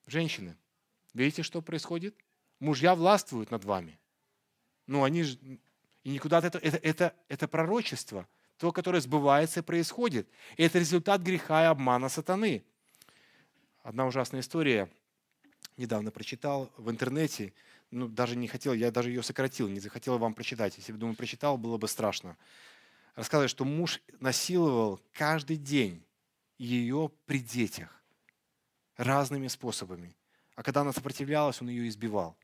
[0.06, 0.56] Женщины,
[1.12, 2.16] видите, что происходит?
[2.62, 3.98] Мужья властвуют над вами.
[4.86, 5.36] Ну, они же...
[6.04, 6.62] И никуда от этого...
[6.62, 10.28] Это, это, это пророчество, то, которое сбывается и происходит.
[10.56, 12.62] Это результат греха и обмана сатаны.
[13.82, 14.88] Одна ужасная история.
[15.76, 17.52] Недавно прочитал в интернете.
[17.90, 20.78] Ну, даже не хотел, я даже ее сократил, не захотел вам прочитать.
[20.78, 22.36] Если бы, думаю, прочитал, было бы страшно.
[23.16, 26.00] Рассказывает, что муж насиловал каждый день
[26.58, 28.04] ее при детях
[28.96, 30.14] разными способами.
[30.54, 32.36] А когда она сопротивлялась, он ее избивал.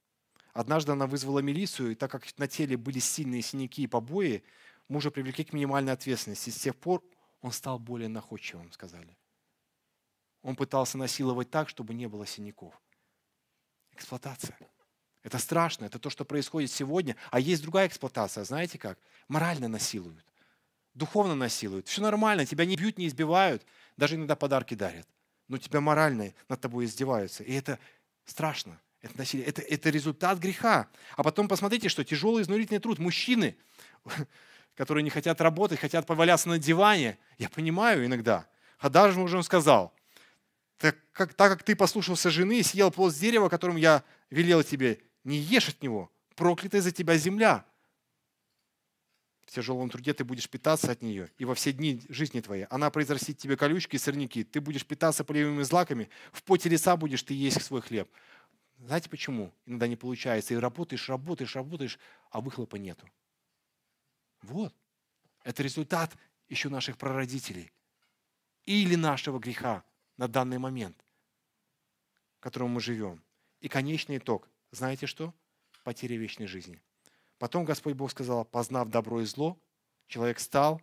[0.58, 4.42] Однажды она вызвала милицию, и так как на теле были сильные синяки и побои,
[4.88, 6.50] мужа привлекли к минимальной ответственности.
[6.50, 7.00] С тех пор
[7.42, 9.16] он стал более находчивым, сказали.
[10.42, 12.74] Он пытался насиловать так, чтобы не было синяков.
[13.92, 14.58] Эксплуатация.
[15.22, 17.14] Это страшно, это то, что происходит сегодня.
[17.30, 18.98] А есть другая эксплуатация, знаете как?
[19.28, 20.26] Морально насилуют,
[20.92, 21.86] духовно насилуют.
[21.86, 23.64] Все нормально, тебя не бьют, не избивают,
[23.96, 25.06] даже иногда подарки дарят.
[25.46, 27.44] Но тебя морально над тобой издеваются.
[27.44, 27.78] И это
[28.24, 28.80] страшно.
[29.00, 29.46] Это насилие.
[29.46, 30.88] Это, это результат греха.
[31.16, 32.98] А потом посмотрите, что тяжелый изнурительный труд.
[32.98, 33.56] Мужчины,
[34.74, 37.18] которые не хотят работать, хотят поваляться на диване.
[37.38, 38.48] Я понимаю иногда.
[38.78, 39.92] А даже уже он сказал,
[40.78, 44.62] так как, так как ты послушался жены и съел плод с дерева, которым я велел
[44.62, 47.64] тебе, не ешь от него, проклятая за тебя земля.
[49.44, 52.66] В тяжелом труде ты будешь питаться от нее, и во все дни жизни твоей.
[52.66, 54.44] Она произрастит тебе колючки и сорняки.
[54.44, 58.08] Ты будешь питаться полевыми злаками, в поте леса будешь ты есть свой хлеб.
[58.78, 59.52] Знаете почему?
[59.66, 60.54] Иногда не получается.
[60.54, 61.98] И работаешь, работаешь, работаешь,
[62.30, 63.08] а выхлопа нету.
[64.42, 64.74] Вот.
[65.42, 66.16] Это результат
[66.48, 67.72] еще наших прародителей.
[68.66, 69.82] Или нашего греха
[70.16, 70.96] на данный момент,
[72.36, 73.22] в котором мы живем.
[73.60, 74.48] И конечный итог.
[74.70, 75.34] Знаете что?
[75.84, 76.80] Потеря вечной жизни.
[77.38, 79.58] Потом Господь Бог сказал, познав добро и зло,
[80.06, 80.82] человек стал,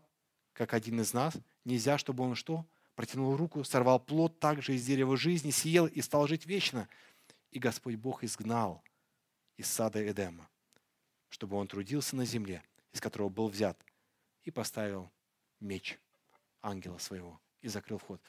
[0.54, 1.34] как один из нас.
[1.64, 2.66] Нельзя, чтобы он что?
[2.96, 6.88] Протянул руку, сорвал плод также из дерева жизни, съел и стал жить вечно
[7.56, 8.84] и Господь Бог изгнал
[9.56, 10.50] из сада Эдема,
[11.30, 13.80] чтобы он трудился на земле, из которого был взят,
[14.44, 15.10] и поставил
[15.62, 15.98] меч
[16.62, 18.22] ангела своего и закрыл вход.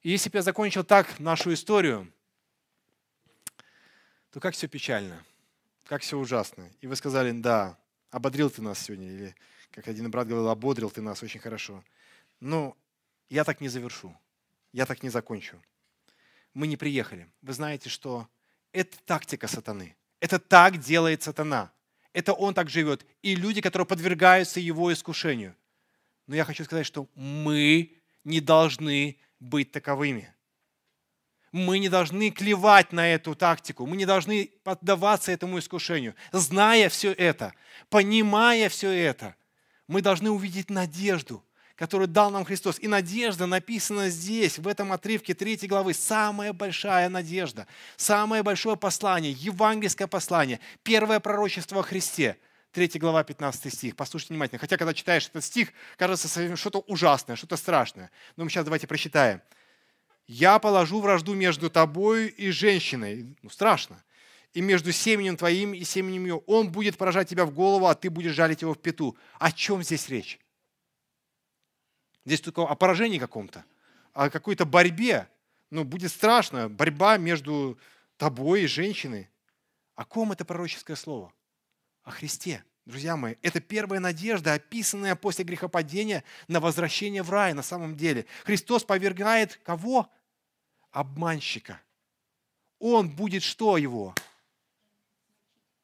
[0.00, 2.10] И если бы я закончил так нашу историю,
[4.30, 5.22] то как все печально,
[5.84, 6.66] как все ужасно.
[6.80, 7.78] И вы сказали, да,
[8.10, 9.36] ободрил ты нас сегодня, или,
[9.72, 11.84] как один брат говорил, ободрил ты нас очень хорошо.
[12.40, 12.74] Но
[13.28, 14.16] я так не завершу,
[14.72, 15.62] я так не закончу.
[16.54, 17.28] Мы не приехали.
[17.42, 18.26] Вы знаете, что
[18.72, 19.96] это тактика сатаны.
[20.20, 21.72] Это так делает сатана.
[22.12, 23.06] Это он так живет.
[23.22, 25.56] И люди, которые подвергаются его искушению.
[26.26, 30.32] Но я хочу сказать, что мы не должны быть таковыми.
[31.52, 36.14] Мы не должны клевать на эту тактику, мы не должны поддаваться этому искушению.
[36.30, 37.54] Зная все это,
[37.88, 39.34] понимая все это,
[39.88, 41.44] мы должны увидеть надежду–
[41.80, 42.78] которую дал нам Христос.
[42.78, 45.94] И надежда написана здесь, в этом отрывке 3 главы.
[45.94, 47.66] Самая большая надежда,
[47.96, 52.36] самое большое послание, евангельское послание, первое пророчество о Христе.
[52.72, 53.96] 3 глава, 15 стих.
[53.96, 54.58] Послушайте внимательно.
[54.58, 58.10] Хотя, когда читаешь этот стих, кажется что-то ужасное, что-то страшное.
[58.36, 59.40] Но мы сейчас давайте прочитаем.
[60.26, 63.34] «Я положу вражду между тобою и женщиной».
[63.40, 64.04] Ну, страшно.
[64.52, 66.42] «И между семенем твоим и семенем ее.
[66.46, 69.16] Он будет поражать тебя в голову, а ты будешь жалить его в пету».
[69.38, 70.38] О чем здесь речь?
[72.30, 73.64] Здесь только о поражении каком-то,
[74.12, 75.28] о какой-то борьбе.
[75.70, 76.68] Ну, будет страшно.
[76.68, 77.76] Борьба между
[78.18, 79.28] тобой и женщиной.
[79.96, 81.32] О ком это пророческое слово?
[82.04, 82.62] О Христе.
[82.84, 88.26] Друзья мои, это первая надежда, описанная после грехопадения на возвращение в рай на самом деле.
[88.44, 90.08] Христос повергает кого?
[90.92, 91.80] Обманщика.
[92.78, 94.14] Он будет что его?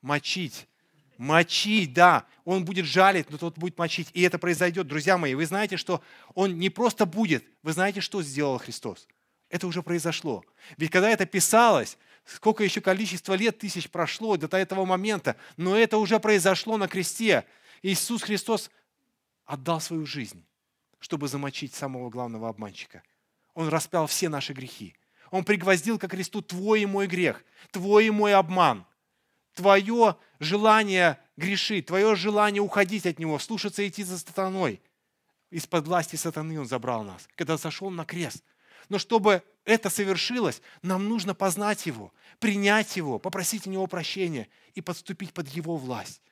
[0.00, 0.68] Мочить.
[1.18, 2.26] Мочить, да.
[2.44, 4.08] Он будет жалить, но тот будет мочить.
[4.12, 4.86] И это произойдет.
[4.86, 6.02] Друзья мои, вы знаете, что
[6.34, 7.44] он не просто будет.
[7.62, 9.08] Вы знаете, что сделал Христос?
[9.48, 10.44] Это уже произошло.
[10.76, 15.98] Ведь когда это писалось, сколько еще количество лет тысяч прошло до этого момента, но это
[15.98, 17.44] уже произошло на кресте.
[17.82, 18.70] Иисус Христос
[19.44, 20.44] отдал свою жизнь,
[20.98, 23.02] чтобы замочить самого главного обманщика.
[23.54, 24.94] Он распял все наши грехи.
[25.30, 28.86] Он пригвоздил ко кресту твой и мой грех, твой и мой обман,
[29.54, 34.80] твое желание грешить, твое желание уходить от него, слушаться и идти за сатаной.
[35.50, 38.42] Из-под власти сатаны он забрал нас, когда зашел на крест–
[38.88, 44.80] но чтобы это совершилось, нам нужно познать Его, принять Его, попросить у Него прощения и
[44.80, 46.22] подступить под Его власть,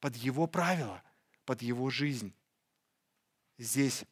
[0.00, 1.02] под Его правила,
[1.44, 2.32] под Его жизнь.
[3.58, 4.04] Здесь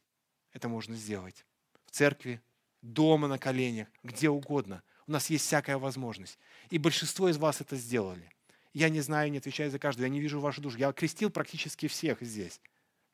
[0.53, 1.45] это можно сделать.
[1.86, 2.42] В церкви,
[2.82, 4.82] дома на коленях, где угодно.
[5.07, 6.38] У нас есть всякая возможность.
[6.70, 8.34] И большинство из вас это сделали.
[8.75, 10.77] Я не знаю, не отвечаю за каждого, я не вижу вашу душу.
[10.79, 12.61] Я крестил практически всех здесь.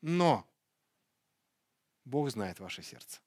[0.01, 0.45] Но
[2.03, 3.19] Бог знает ваше сердце.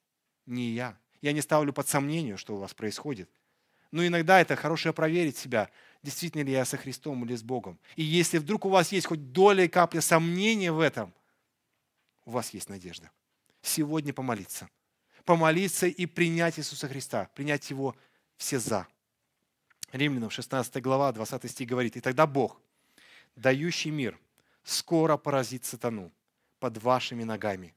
[0.44, 0.98] Не я.
[1.22, 3.30] Я не ставлю под сомнение, что у вас происходит.
[3.92, 5.70] Но иногда это хорошее проверить себя,
[6.02, 7.78] действительно ли я со Христом или с Богом.
[7.94, 11.14] И если вдруг у вас есть хоть доля и капля сомнения в этом,
[12.24, 13.10] у вас есть надежда.
[13.62, 14.68] Сегодня помолиться.
[15.24, 17.94] Помолиться и принять Иисуса Христа, принять Его
[18.36, 18.88] все за.
[19.94, 22.60] Римлянам 16 глава, 20 стих говорит, «И тогда Бог,
[23.36, 24.18] дающий мир,
[24.62, 26.12] скоро поразит сатану
[26.58, 27.74] под вашими ногами.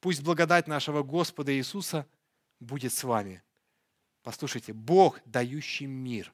[0.00, 2.06] Пусть благодать нашего Господа Иисуса–
[2.60, 3.42] будет с вами.
[4.22, 6.32] Послушайте, Бог, дающий мир.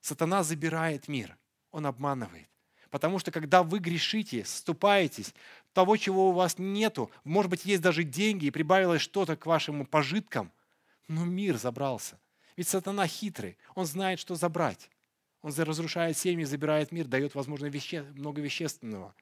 [0.00, 1.36] Сатана забирает мир,
[1.70, 2.48] он обманывает.
[2.90, 5.34] Потому что когда вы грешите, ступаетесь,
[5.72, 9.84] того, чего у вас нету, может быть, есть даже деньги и прибавилось что-то к вашим
[9.84, 10.52] пожиткам,
[11.08, 12.18] но мир забрался.
[12.56, 14.90] Ведь сатана хитрый, он знает, что забрать.
[15.42, 18.02] Он разрушает семьи, забирает мир, дает, возможно, веще...
[18.14, 19.14] много вещественного.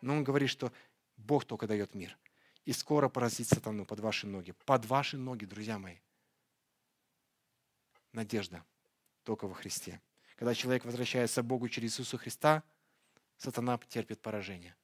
[0.00, 0.72] Но он говорит, что
[1.16, 2.16] Бог только дает мир–
[2.64, 4.52] и скоро поразить сатану под ваши ноги.
[4.64, 5.96] Под ваши ноги, друзья мои.
[8.12, 8.64] Надежда
[9.24, 10.00] только во Христе.
[10.36, 12.62] Когда человек возвращается к Богу через Иисуса Христа,
[13.36, 14.74] сатана терпит поражение.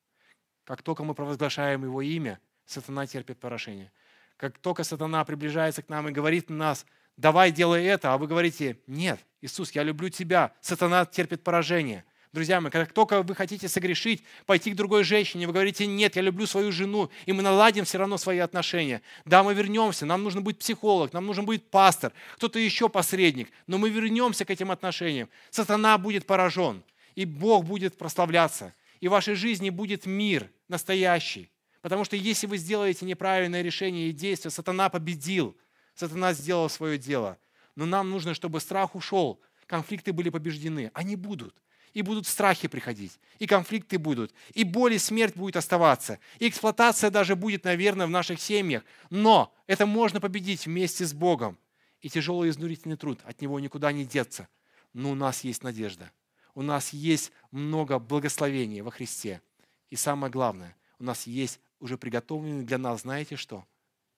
[0.65, 3.93] Как только мы провозглашаем Его имя, сатана терпит поражение.
[4.37, 6.87] Как только сатана приближается к нам и говорит на нас,
[7.17, 12.05] давай делай это, а вы говорите, нет, Иисус, я люблю тебя, сатана терпит поражение–
[12.37, 16.23] Друзья мои, как только вы хотите согрешить, пойти к другой женщине, вы говорите, нет, я
[16.23, 19.01] люблю свою жену, и мы наладим все равно свои отношения.
[19.25, 23.79] Да, мы вернемся, нам нужно быть психолог, нам нужен будет пастор, кто-то еще посредник, но
[23.79, 25.31] мы вернемся к этим отношениям.
[25.49, 26.83] Сатана будет поражен,
[27.15, 31.49] и Бог будет прославляться, и в вашей жизни будет мир настоящий.
[31.81, 35.57] Потому что если вы сделаете неправильное решение и действие, сатана победил,
[35.97, 37.39] сатана сделал свое дело.
[37.75, 40.91] Но нам нужно, чтобы страх ушел, конфликты были побеждены.
[40.95, 41.55] Они будут
[41.93, 47.11] и будут страхи приходить, и конфликты будут, и боль и смерть будет оставаться, и эксплуатация
[47.11, 48.85] даже будет, наверное, в наших семьях.
[49.09, 51.59] Но это можно победить вместе с Богом.
[52.03, 54.47] И тяжелый изнурительный труд, от него никуда не деться.
[54.93, 56.13] Но у нас есть надежда.
[56.55, 59.41] У нас есть много благословения во Христе.
[59.89, 63.65] И самое главное, у нас есть уже приготовленный для нас, знаете что?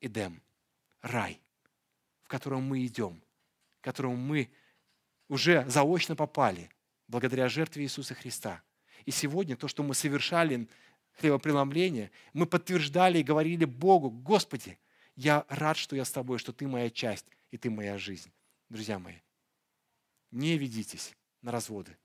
[0.00, 0.42] Эдем,
[1.00, 1.40] рай,
[2.28, 3.20] в котором мы идем,
[3.80, 4.48] в котором мы
[5.28, 6.70] уже заочно попали–
[7.08, 8.62] благодаря жертве Иисуса Христа.
[9.04, 10.68] И сегодня то, что мы совершали
[11.14, 14.78] хлебопреломление, мы подтверждали и говорили Богу, Господи,
[15.16, 18.30] я рад, что я с тобой, что ты моя часть и ты моя жизнь.
[18.68, 19.16] Друзья мои,
[20.30, 21.96] не ведитесь на разводы.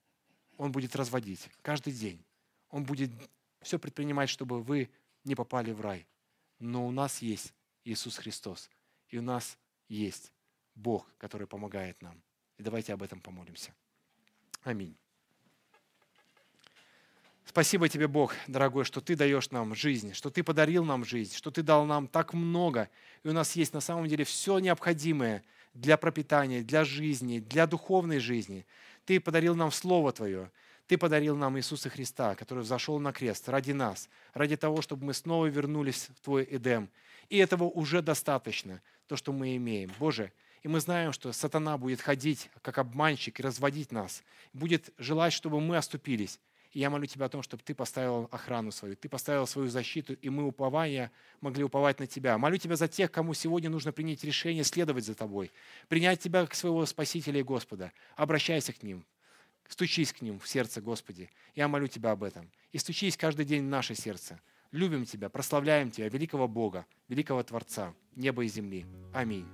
[0.58, 2.24] Он будет разводить каждый день.
[2.70, 3.12] Он будет
[3.62, 4.90] все предпринимать, чтобы вы
[5.26, 6.08] не попали в рай.
[6.60, 7.54] Но у нас есть
[7.84, 8.70] Иисус Христос.
[9.10, 9.58] И у нас
[9.88, 10.32] есть
[10.76, 12.22] Бог, который помогает нам.
[12.58, 13.74] И давайте об этом помолимся.
[14.64, 14.96] Аминь.
[17.46, 21.52] Спасибо тебе, Бог, дорогой, что ты даешь нам жизнь, что ты подарил нам жизнь, что
[21.52, 22.90] ты дал нам так много.
[23.24, 28.20] И у нас есть на самом деле все необходимое для пропитания, для жизни, для духовной
[28.20, 28.66] жизни.
[29.06, 30.52] Ты подарил нам Слово Твое.
[30.88, 35.14] Ты подарил нам Иисуса Христа, который взошел на крест ради нас, ради того, чтобы мы
[35.14, 36.90] снова вернулись в Твой Эдем.
[37.30, 39.92] И этого уже достаточно, то, что мы имеем.
[40.00, 40.32] Боже,
[40.64, 45.60] и мы знаем, что сатана будет ходить как обманщик и разводить нас, будет желать, чтобы
[45.60, 46.40] мы оступились.
[46.72, 50.14] И я молю Тебя о том, чтобы Ты поставил охрану свою, Ты поставил свою защиту,
[50.14, 52.38] и мы, уповая, могли уповать на Тебя.
[52.38, 55.52] Молю Тебя за тех, кому сегодня нужно принять решение следовать за Тобой,
[55.88, 57.92] принять Тебя как своего Спасителя и Господа.
[58.16, 59.06] Обращайся к ним.
[59.68, 61.30] Стучись к ним в сердце, Господи.
[61.56, 62.50] Я молю Тебя об этом.
[62.72, 64.40] И стучись каждый день в наше сердце.
[64.74, 68.88] Любим Тебя, прославляем Тебя, великого Бога, великого Творца, неба и земли.
[69.14, 69.46] Аминь.